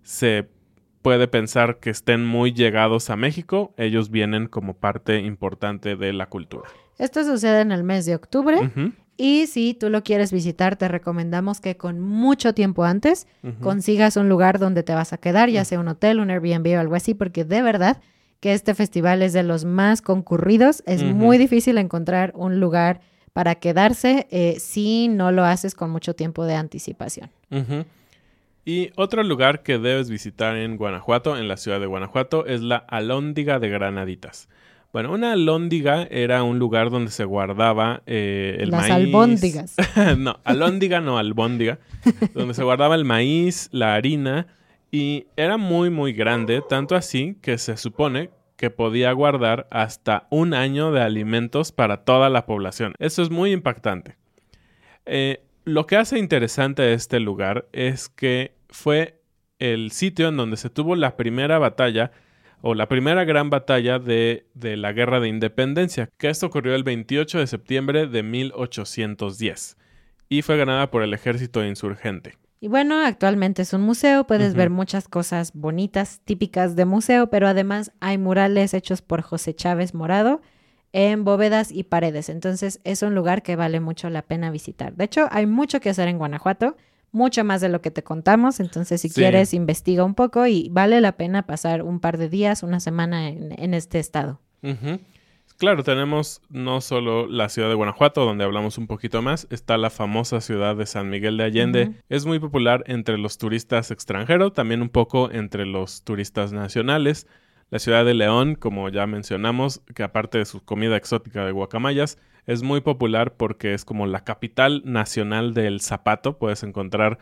se 0.02 0.48
puede 1.02 1.28
pensar 1.28 1.80
que 1.80 1.90
estén 1.90 2.24
muy 2.24 2.52
llegados 2.52 3.10
a 3.10 3.16
México, 3.16 3.74
ellos 3.76 4.10
vienen 4.10 4.46
como 4.46 4.74
parte 4.74 5.18
importante 5.18 5.96
de 5.96 6.12
la 6.14 6.26
cultura. 6.30 6.68
Esto 6.98 7.24
sucede 7.24 7.60
en 7.60 7.72
el 7.72 7.84
mes 7.84 8.06
de 8.06 8.14
octubre 8.14 8.70
y 9.16 9.46
si 9.46 9.74
tú 9.74 9.90
lo 9.90 10.02
quieres 10.02 10.32
visitar, 10.32 10.76
te 10.76 10.88
recomendamos 10.88 11.60
que 11.60 11.76
con 11.76 12.00
mucho 12.00 12.54
tiempo 12.54 12.84
antes 12.84 13.26
consigas 13.60 14.16
un 14.16 14.28
lugar 14.28 14.58
donde 14.58 14.82
te 14.82 14.94
vas 14.94 15.12
a 15.12 15.18
quedar, 15.18 15.50
ya 15.50 15.64
sea 15.64 15.78
un 15.78 15.88
hotel, 15.88 16.20
un 16.20 16.30
Airbnb 16.30 16.76
o 16.76 16.80
algo 16.80 16.94
así, 16.94 17.14
porque 17.14 17.44
de 17.44 17.62
verdad 17.62 18.00
que 18.40 18.52
este 18.52 18.74
festival 18.74 19.22
es 19.22 19.32
de 19.32 19.42
los 19.42 19.64
más 19.64 20.02
concurridos, 20.02 20.82
es 20.86 21.02
muy 21.02 21.38
difícil 21.38 21.78
encontrar 21.78 22.32
un 22.34 22.60
lugar 22.60 23.00
para 23.34 23.56
quedarse 23.56 24.26
eh, 24.30 24.56
si 24.58 25.08
no 25.08 25.32
lo 25.32 25.44
haces 25.44 25.74
con 25.74 25.90
mucho 25.90 26.14
tiempo 26.14 26.46
de 26.46 26.54
anticipación. 26.54 27.30
Y 28.64 28.90
otro 28.96 29.22
lugar 29.22 29.62
que 29.62 29.78
debes 29.78 30.08
visitar 30.08 30.56
en 30.56 30.76
Guanajuato, 30.78 31.36
en 31.36 31.48
la 31.48 31.56
ciudad 31.58 31.80
de 31.80 31.86
Guanajuato, 31.86 32.46
es 32.46 32.62
la 32.62 32.76
Alhóndiga 32.76 33.58
de 33.58 33.68
Granaditas. 33.68 34.48
Bueno, 34.92 35.12
una 35.12 35.32
alhóndiga 35.32 36.04
era 36.04 36.44
un 36.44 36.60
lugar 36.60 36.88
donde 36.90 37.10
se 37.10 37.24
guardaba 37.24 38.02
eh, 38.06 38.58
el 38.60 38.70
Las 38.70 38.82
maíz. 38.88 38.92
albóndigas. 39.06 39.76
no, 40.18 40.38
alhóndiga 40.44 41.00
no 41.00 41.18
albóndiga. 41.18 41.80
donde 42.32 42.54
se 42.54 42.62
guardaba 42.62 42.94
el 42.94 43.04
maíz, 43.04 43.68
la 43.72 43.96
harina. 43.96 44.46
Y 44.92 45.26
era 45.36 45.56
muy, 45.56 45.90
muy 45.90 46.12
grande, 46.12 46.62
tanto 46.68 46.94
así 46.94 47.36
que 47.42 47.58
se 47.58 47.76
supone 47.76 48.30
que 48.56 48.70
podía 48.70 49.12
guardar 49.12 49.66
hasta 49.70 50.26
un 50.30 50.54
año 50.54 50.92
de 50.92 51.00
alimentos 51.00 51.72
para 51.72 52.04
toda 52.04 52.30
la 52.30 52.46
población. 52.46 52.94
Eso 52.98 53.22
es 53.22 53.30
muy 53.30 53.52
impactante. 53.52 54.16
Eh, 55.06 55.44
lo 55.64 55.86
que 55.86 55.96
hace 55.96 56.18
interesante 56.18 56.92
este 56.92 57.20
lugar 57.20 57.68
es 57.72 58.08
que 58.08 58.54
fue 58.68 59.20
el 59.58 59.90
sitio 59.90 60.28
en 60.28 60.36
donde 60.36 60.56
se 60.56 60.70
tuvo 60.70 60.96
la 60.96 61.16
primera 61.16 61.58
batalla 61.58 62.12
o 62.60 62.74
la 62.74 62.88
primera 62.88 63.24
gran 63.24 63.50
batalla 63.50 63.98
de, 63.98 64.46
de, 64.54 64.76
la 64.76 64.92
Guerra 64.92 65.20
de 65.20 65.28
Independencia, 65.28 66.08
que 66.18 66.30
esto 66.30 66.46
ocurrió 66.46 66.74
el 66.74 66.82
28 66.82 67.38
de 67.38 67.46
septiembre 67.46 68.06
de 68.06 68.22
1810 68.22 69.76
y 70.28 70.42
fue 70.42 70.56
ganada 70.56 70.90
por 70.90 71.02
el 71.02 71.12
ejército 71.12 71.64
insurgente. 71.64 72.36
Y 72.64 72.68
bueno, 72.68 73.04
actualmente 73.04 73.60
es 73.60 73.74
un 73.74 73.82
museo, 73.82 74.26
puedes 74.26 74.54
ver 74.54 74.70
muchas 74.70 75.06
cosas 75.06 75.52
bonitas, 75.52 76.22
típicas 76.24 76.76
de 76.76 76.86
museo, 76.86 77.28
pero 77.28 77.46
además 77.46 77.92
hay 78.00 78.16
murales 78.16 78.72
hechos 78.72 79.02
por 79.02 79.20
José 79.20 79.54
Chávez 79.54 79.92
Morado 79.92 80.40
en 80.94 81.24
bóvedas 81.24 81.70
y 81.70 81.82
paredes. 81.82 82.30
Entonces 82.30 82.80
es 82.84 83.02
un 83.02 83.14
lugar 83.14 83.42
que 83.42 83.54
vale 83.54 83.80
mucho 83.80 84.08
la 84.08 84.22
pena 84.22 84.50
visitar. 84.50 84.94
De 84.94 85.04
hecho, 85.04 85.28
hay 85.30 85.44
mucho 85.44 85.78
que 85.78 85.90
hacer 85.90 86.08
en 86.08 86.16
Guanajuato, 86.16 86.74
mucho 87.12 87.44
más 87.44 87.60
de 87.60 87.68
lo 87.68 87.82
que 87.82 87.90
te 87.90 88.02
contamos. 88.02 88.58
Entonces, 88.60 89.02
si 89.02 89.10
quieres, 89.10 89.52
investiga 89.52 90.02
un 90.02 90.14
poco 90.14 90.46
y 90.46 90.70
vale 90.70 91.02
la 91.02 91.18
pena 91.18 91.42
pasar 91.42 91.82
un 91.82 92.00
par 92.00 92.16
de 92.16 92.30
días, 92.30 92.62
una 92.62 92.80
semana 92.80 93.28
en, 93.28 93.74
este 93.74 93.98
estado. 93.98 94.40
Claro, 95.56 95.84
tenemos 95.84 96.42
no 96.48 96.80
solo 96.80 97.28
la 97.28 97.48
ciudad 97.48 97.68
de 97.68 97.76
Guanajuato, 97.76 98.24
donde 98.24 98.44
hablamos 98.44 98.76
un 98.76 98.88
poquito 98.88 99.22
más, 99.22 99.46
está 99.50 99.78
la 99.78 99.88
famosa 99.88 100.40
ciudad 100.40 100.74
de 100.74 100.84
San 100.84 101.10
Miguel 101.10 101.36
de 101.36 101.44
Allende. 101.44 101.92
Es 102.08 102.26
muy 102.26 102.40
popular 102.40 102.82
entre 102.86 103.18
los 103.18 103.38
turistas 103.38 103.92
extranjeros, 103.92 104.52
también 104.52 104.82
un 104.82 104.88
poco 104.88 105.30
entre 105.30 105.64
los 105.64 106.02
turistas 106.02 106.52
nacionales. 106.52 107.28
La 107.70 107.78
ciudad 107.78 108.04
de 108.04 108.14
León, 108.14 108.56
como 108.56 108.88
ya 108.88 109.06
mencionamos, 109.06 109.80
que 109.94 110.02
aparte 110.02 110.38
de 110.38 110.44
su 110.44 110.64
comida 110.64 110.96
exótica 110.96 111.44
de 111.44 111.52
guacamayas, 111.52 112.18
es 112.46 112.62
muy 112.62 112.80
popular 112.80 113.36
porque 113.36 113.74
es 113.74 113.84
como 113.84 114.06
la 114.06 114.24
capital 114.24 114.82
nacional 114.84 115.54
del 115.54 115.80
zapato. 115.80 116.36
Puedes 116.36 116.64
encontrar 116.64 117.18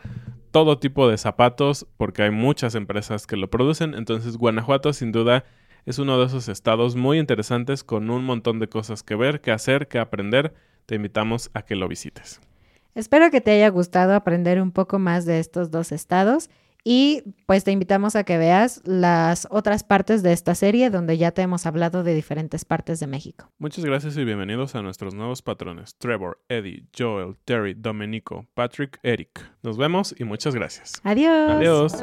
todo 0.51 0.79
tipo 0.79 1.07
de 1.07 1.17
zapatos 1.17 1.87
porque 1.97 2.23
hay 2.23 2.31
muchas 2.31 2.75
empresas 2.75 3.25
que 3.25 3.37
lo 3.37 3.49
producen. 3.49 3.93
Entonces 3.93 4.37
Guanajuato 4.37 4.91
sin 4.91 5.11
duda 5.11 5.45
es 5.85 5.99
uno 5.99 6.19
de 6.19 6.25
esos 6.25 6.47
estados 6.49 6.95
muy 6.95 7.19
interesantes 7.19 7.83
con 7.83 8.09
un 8.09 8.23
montón 8.23 8.59
de 8.59 8.69
cosas 8.69 9.03
que 9.03 9.15
ver, 9.15 9.41
que 9.41 9.51
hacer, 9.51 9.87
que 9.87 9.99
aprender. 9.99 10.53
Te 10.85 10.95
invitamos 10.95 11.49
a 11.53 11.63
que 11.63 11.75
lo 11.75 11.87
visites. 11.87 12.41
Espero 12.95 13.31
que 13.31 13.41
te 13.41 13.51
haya 13.51 13.69
gustado 13.69 14.13
aprender 14.13 14.61
un 14.61 14.71
poco 14.71 14.99
más 14.99 15.25
de 15.25 15.39
estos 15.39 15.71
dos 15.71 15.91
estados 15.91 16.49
y 16.83 17.23
pues 17.45 17.63
te 17.63 17.71
invitamos 17.71 18.15
a 18.15 18.23
que 18.23 18.37
veas 18.37 18.81
las 18.85 19.47
otras 19.49 19.83
partes 19.83 20.21
de 20.21 20.33
esta 20.33 20.53
serie 20.53 20.89
donde 20.89 21.17
ya 21.17 21.31
te 21.31 21.41
hemos 21.41 21.65
hablado 21.65 22.03
de 22.03 22.13
diferentes 22.13 22.65
partes 22.65 22.99
de 22.99 23.07
México. 23.07 23.49
Muchas 23.57 23.85
gracias 23.85 24.17
y 24.17 24.25
bienvenidos 24.25 24.75
a 24.75 24.81
nuestros 24.81 25.13
nuevos 25.13 25.41
patrones, 25.41 25.95
Trevor, 25.97 26.41
Eddie, 26.49 26.85
Joel, 26.97 27.37
Terry, 27.45 27.73
Domenico, 27.73 28.45
Patrick, 28.53 28.99
Eric. 29.01 29.49
Nos 29.63 29.77
vemos 29.77 30.13
y 30.17 30.25
muchas 30.25 30.53
gracias. 30.53 30.93
Adiós. 31.03 31.51
Adiós. 31.51 31.93